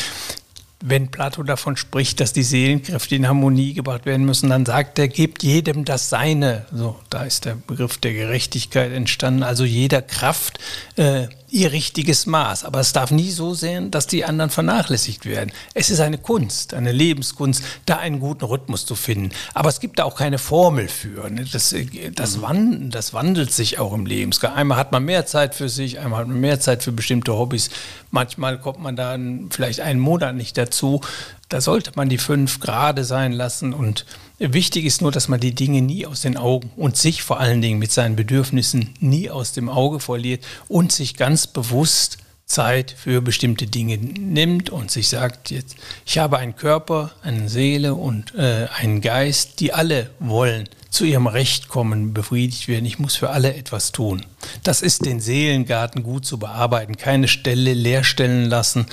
wenn 0.81 1.09
Plato 1.09 1.43
davon 1.43 1.77
spricht, 1.77 2.21
dass 2.21 2.33
die 2.33 2.43
Seelenkräfte 2.43 3.17
in 3.17 3.27
Harmonie 3.27 3.75
gebracht 3.75 4.07
werden 4.07 4.25
müssen, 4.25 4.49
dann 4.49 4.65
sagt 4.65 4.99
er, 4.99 5.09
gebt 5.09 5.43
jedem 5.43 5.85
das 5.85 6.09
Seine. 6.09 6.67
So, 6.73 6.97
da 7.11 7.25
ist 7.25 7.47
der 7.47 7.57
Begriff 7.57 7.99
der 7.99 8.13
Gerechtigkeit 8.13 8.93
entstanden. 8.93 9.43
Also 9.43 9.65
jeder 9.65 10.03
Kraft 10.03 10.59
äh, 10.97 11.27
ihr 11.51 11.73
richtiges 11.73 12.27
Maß. 12.27 12.65
Aber 12.65 12.81
es 12.81 12.93
darf 12.93 13.11
nie 13.11 13.31
so 13.31 13.55
sein, 13.55 13.91
dass 13.91 14.07
die 14.07 14.25
anderen 14.25 14.51
vernachlässigt 14.51 15.27
werden. 15.27 15.53
Es 15.75 15.91
ist 15.91 16.01
eine 16.01 16.19
Kunst, 16.19 16.75
eine 16.75 16.93
Lebenskunst, 16.93 17.63
da 17.87 17.97
einen 17.97 18.21
guten 18.21 18.45
Rhythmus 18.45 18.87
zu 18.87 18.95
finden. 18.95 19.31
Aber 19.55 19.69
es 19.69 19.81
gibt 19.81 19.99
da 19.99 20.05
auch 20.05 20.17
keine 20.17 20.39
Formel 20.39 20.89
für. 20.89 21.31
Ne? 21.31 21.47
Das, 21.51 21.73
äh, 21.73 22.11
das, 22.11 22.43
wand, 22.43 22.95
das 22.95 23.15
wandelt 23.15 23.53
sich 23.53 23.79
auch 23.79 23.93
im 23.93 24.07
Leben. 24.07 24.33
Einmal 24.55 24.79
hat 24.79 24.93
man 24.93 25.05
mehr 25.05 25.27
Zeit 25.27 25.55
für 25.55 25.69
sich, 25.69 25.99
einmal 25.99 26.21
hat 26.21 26.29
man 26.29 26.41
mehr 26.41 26.61
Zeit 26.61 26.83
für 26.83 26.93
bestimmte 26.93 27.35
Hobbys. 27.35 27.71
Manchmal 28.11 28.59
kommt 28.59 28.81
man 28.81 28.97
dann 28.97 29.49
vielleicht 29.51 29.81
einen 29.81 30.01
Monat 30.01 30.35
nicht 30.35 30.57
dazu. 30.57 31.01
Da 31.49 31.61
sollte 31.61 31.93
man 31.95 32.09
die 32.09 32.19
fünf 32.19 32.61
gerade 32.61 33.05
sein 33.05 33.33
lassen 33.33 33.73
und 33.73 34.05
Wichtig 34.39 34.85
ist 34.85 35.03
nur, 35.03 35.11
dass 35.11 35.27
man 35.27 35.41
die 35.41 35.55
Dinge 35.55 35.83
nie 35.83 36.07
aus 36.07 36.21
den 36.21 36.37
Augen 36.37 36.71
und 36.77 36.97
sich 36.97 37.23
vor 37.23 37.41
allen 37.41 37.61
Dingen 37.61 37.81
mit 37.81 37.91
seinen 37.91 38.15
Bedürfnissen 38.15 38.95
nie 39.01 39.31
aus 39.31 39.53
dem 39.53 39.69
Auge 39.69 39.99
verliert 39.99 40.45
und 40.69 40.93
sich 40.93 41.17
ganz 41.17 41.49
bewusst 41.49 42.19
Zeit 42.47 42.95
für 42.97 43.21
bestimmte 43.21 43.67
Dinge 43.67 43.99
nimmt 43.99 44.71
und 44.71 44.91
sich 44.91 45.09
sagt, 45.09 45.51
jetzt, 45.51 45.77
ich 46.07 46.19
habe 46.19 46.39
einen 46.39 46.57
Körper, 46.57 47.11
eine 47.23 47.49
Seele 47.49 47.95
und 47.95 48.35
äh, 48.37 48.69
einen 48.77 49.01
Geist, 49.01 49.61
die 49.61 49.75
alle 49.75 50.11
wollen 50.19 50.69
zu 50.89 51.05
ihrem 51.05 51.27
Recht 51.27 51.69
kommen, 51.69 52.15
befriedigt 52.15 52.69
werden. 52.69 52.87
Ich 52.87 52.99
muss 52.99 53.17
für 53.17 53.31
alle 53.31 53.55
etwas 53.55 53.93
tun. 53.93 54.25
Das 54.63 54.81
ist 54.81 55.05
den 55.05 55.21
Seelengarten 55.21 56.03
gut 56.03 56.25
zu 56.25 56.39
bearbeiten, 56.39 56.97
keine 56.97 57.29
Stelle 57.29 57.75
leer 57.75 58.05
stellen 58.05 58.47
lassen. 58.47 58.87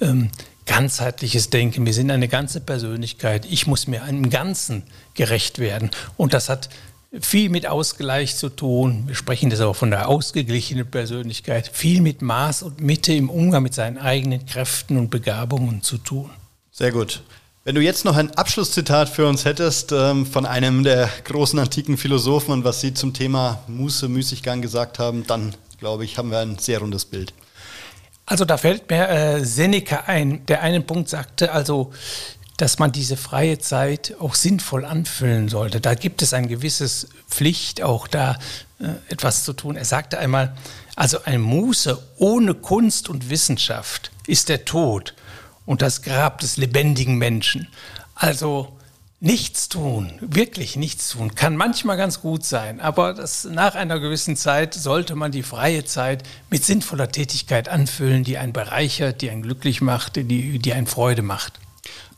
Ähm, 0.00 0.30
ganzheitliches 0.66 1.50
Denken. 1.50 1.86
Wir 1.86 1.94
sind 1.94 2.10
eine 2.10 2.28
ganze 2.28 2.60
Persönlichkeit. 2.60 3.46
Ich 3.50 3.66
muss 3.66 3.86
mir 3.86 4.02
einem 4.02 4.30
Ganzen 4.30 4.82
gerecht 5.14 5.58
werden. 5.58 5.90
Und 6.16 6.34
das 6.34 6.48
hat 6.48 6.68
viel 7.20 7.48
mit 7.48 7.66
Ausgleich 7.66 8.36
zu 8.36 8.48
tun. 8.48 9.04
Wir 9.06 9.14
sprechen 9.14 9.50
das 9.50 9.60
auch 9.60 9.76
von 9.76 9.90
der 9.90 10.08
ausgeglichenen 10.08 10.90
Persönlichkeit. 10.90 11.70
Viel 11.72 12.00
mit 12.00 12.22
Maß 12.22 12.62
und 12.62 12.80
Mitte 12.80 13.12
im 13.12 13.30
Umgang 13.30 13.62
mit 13.62 13.74
seinen 13.74 13.98
eigenen 13.98 14.46
Kräften 14.46 14.96
und 14.96 15.10
Begabungen 15.10 15.82
zu 15.82 15.98
tun. 15.98 16.30
Sehr 16.72 16.90
gut. 16.92 17.22
Wenn 17.62 17.76
du 17.76 17.80
jetzt 17.80 18.04
noch 18.04 18.16
ein 18.16 18.30
Abschlusszitat 18.32 19.08
für 19.08 19.26
uns 19.26 19.46
hättest 19.46 19.92
ähm, 19.92 20.26
von 20.26 20.44
einem 20.44 20.84
der 20.84 21.08
großen 21.24 21.58
antiken 21.58 21.96
Philosophen 21.96 22.52
und 22.52 22.64
was 22.64 22.82
sie 22.82 22.92
zum 22.92 23.14
Thema 23.14 23.60
Muße, 23.68 24.08
Müßiggang 24.08 24.60
gesagt 24.60 24.98
haben, 24.98 25.26
dann 25.26 25.54
glaube 25.78 26.04
ich, 26.04 26.18
haben 26.18 26.30
wir 26.30 26.40
ein 26.40 26.58
sehr 26.58 26.80
rundes 26.80 27.06
Bild. 27.06 27.32
Also 28.26 28.44
da 28.44 28.56
fällt 28.56 28.90
mir 28.90 29.08
äh, 29.08 29.44
Seneca 29.44 30.04
ein, 30.06 30.46
der 30.46 30.62
einen 30.62 30.86
Punkt 30.86 31.08
sagte, 31.08 31.52
also 31.52 31.92
dass 32.56 32.78
man 32.78 32.92
diese 32.92 33.16
freie 33.16 33.58
Zeit 33.58 34.14
auch 34.20 34.34
sinnvoll 34.34 34.84
anfüllen 34.84 35.48
sollte. 35.48 35.80
Da 35.80 35.94
gibt 35.94 36.22
es 36.22 36.32
ein 36.32 36.46
gewisses 36.48 37.08
Pflicht, 37.28 37.82
auch 37.82 38.06
da 38.06 38.38
äh, 38.78 38.86
etwas 39.08 39.44
zu 39.44 39.52
tun. 39.52 39.76
Er 39.76 39.84
sagte 39.84 40.18
einmal, 40.18 40.56
also 40.94 41.18
ein 41.24 41.40
Muße 41.40 42.00
ohne 42.16 42.54
Kunst 42.54 43.08
und 43.08 43.28
Wissenschaft 43.28 44.12
ist 44.26 44.48
der 44.48 44.64
Tod 44.64 45.14
und 45.66 45.82
das 45.82 46.02
Grab 46.02 46.38
des 46.38 46.56
lebendigen 46.56 47.16
Menschen. 47.16 47.68
Also 48.14 48.73
Nichts 49.24 49.70
tun, 49.70 50.12
wirklich 50.20 50.76
nichts 50.76 51.08
tun, 51.08 51.34
kann 51.34 51.56
manchmal 51.56 51.96
ganz 51.96 52.20
gut 52.20 52.44
sein, 52.44 52.78
aber 52.78 53.14
das, 53.14 53.44
nach 53.44 53.74
einer 53.74 53.98
gewissen 53.98 54.36
Zeit 54.36 54.74
sollte 54.74 55.14
man 55.14 55.32
die 55.32 55.42
freie 55.42 55.86
Zeit 55.86 56.24
mit 56.50 56.62
sinnvoller 56.62 57.08
Tätigkeit 57.08 57.70
anfüllen, 57.70 58.22
die 58.22 58.36
einen 58.36 58.52
bereichert, 58.52 59.22
die 59.22 59.30
einen 59.30 59.40
glücklich 59.40 59.80
macht, 59.80 60.16
die, 60.16 60.58
die 60.58 60.72
einen 60.74 60.86
Freude 60.86 61.22
macht 61.22 61.58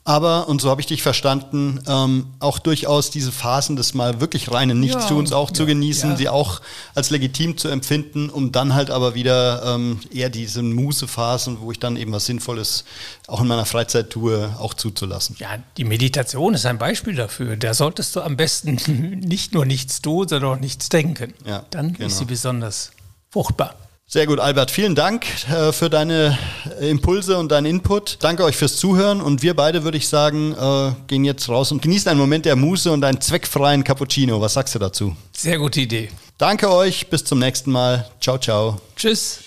aber, 0.06 0.48
und 0.48 0.60
so 0.60 0.70
habe 0.70 0.80
ich 0.80 0.86
dich 0.86 1.02
verstanden, 1.02 1.80
ähm, 1.88 2.28
auch 2.38 2.60
durchaus 2.60 3.10
diese 3.10 3.32
Phasen 3.32 3.74
des 3.74 3.92
mal 3.92 4.20
wirklich 4.20 4.52
reinen 4.52 4.78
Nichtstuns 4.78 5.30
ja, 5.30 5.36
auch 5.36 5.48
ja, 5.48 5.54
zu 5.54 5.66
genießen, 5.66 6.10
ja. 6.10 6.16
sie 6.16 6.28
auch 6.28 6.60
als 6.94 7.10
legitim 7.10 7.58
zu 7.58 7.66
empfinden, 7.66 8.30
um 8.30 8.52
dann 8.52 8.74
halt 8.74 8.90
aber 8.90 9.16
wieder 9.16 9.74
ähm, 9.74 9.98
eher 10.12 10.30
diese 10.30 10.62
Mußephasen, 10.62 11.60
wo 11.60 11.72
ich 11.72 11.80
dann 11.80 11.96
eben 11.96 12.12
was 12.12 12.26
Sinnvolles 12.26 12.84
auch 13.26 13.40
in 13.40 13.48
meiner 13.48 13.66
Freizeit 13.66 14.10
tue, 14.10 14.54
auch 14.60 14.74
zuzulassen. 14.74 15.34
Ja, 15.40 15.58
die 15.76 15.82
Meditation 15.82 16.54
ist 16.54 16.66
ein 16.66 16.78
Beispiel 16.78 17.16
dafür. 17.16 17.56
Da 17.56 17.74
solltest 17.74 18.14
du 18.14 18.20
am 18.20 18.36
besten 18.36 18.78
nicht 19.26 19.54
nur 19.54 19.66
nichts 19.66 20.02
tun, 20.02 20.28
sondern 20.28 20.52
auch 20.52 20.60
nichts 20.60 20.88
denken. 20.88 21.34
Ja, 21.44 21.64
dann 21.70 21.94
genau. 21.94 22.06
ist 22.06 22.18
sie 22.18 22.26
besonders 22.26 22.92
fruchtbar. 23.30 23.74
Sehr 24.08 24.26
gut, 24.26 24.38
Albert. 24.38 24.70
Vielen 24.70 24.94
Dank 24.94 25.26
äh, 25.50 25.72
für 25.72 25.90
deine 25.90 26.38
Impulse 26.80 27.38
und 27.38 27.50
deinen 27.50 27.66
Input. 27.66 28.18
Danke 28.20 28.44
euch 28.44 28.56
fürs 28.56 28.76
Zuhören 28.76 29.20
und 29.20 29.42
wir 29.42 29.54
beide, 29.54 29.82
würde 29.82 29.98
ich 29.98 30.06
sagen, 30.08 30.52
äh, 30.54 30.92
gehen 31.08 31.24
jetzt 31.24 31.48
raus 31.48 31.72
und 31.72 31.82
genießen 31.82 32.08
einen 32.10 32.20
Moment 32.20 32.44
der 32.44 32.54
Muße 32.54 32.92
und 32.92 33.02
einen 33.04 33.20
zweckfreien 33.20 33.82
Cappuccino. 33.82 34.40
Was 34.40 34.54
sagst 34.54 34.76
du 34.76 34.78
dazu? 34.78 35.16
Sehr 35.32 35.58
gute 35.58 35.80
Idee. 35.80 36.10
Danke 36.38 36.70
euch, 36.70 37.08
bis 37.08 37.24
zum 37.24 37.40
nächsten 37.40 37.72
Mal. 37.72 38.08
Ciao, 38.20 38.38
ciao. 38.38 38.80
Tschüss. 38.94 39.40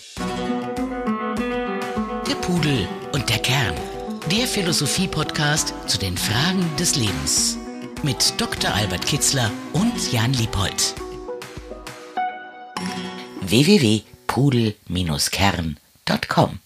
Der 2.27 2.35
Pudel 2.35 2.85
und 3.13 3.29
der 3.29 3.39
Kern. 3.39 3.75
Der 4.29 4.45
Philosophie-Podcast 4.45 5.73
zu 5.87 5.97
den 5.97 6.17
Fragen 6.17 6.69
des 6.77 6.97
Lebens. 6.97 7.57
Mit 8.03 8.33
Dr. 8.37 8.73
Albert 8.73 9.05
Kitzler 9.05 9.49
und 9.71 10.11
Jan 10.11 10.33
Liebold. 10.33 10.95
www.pudel-kern.com. 14.29 16.59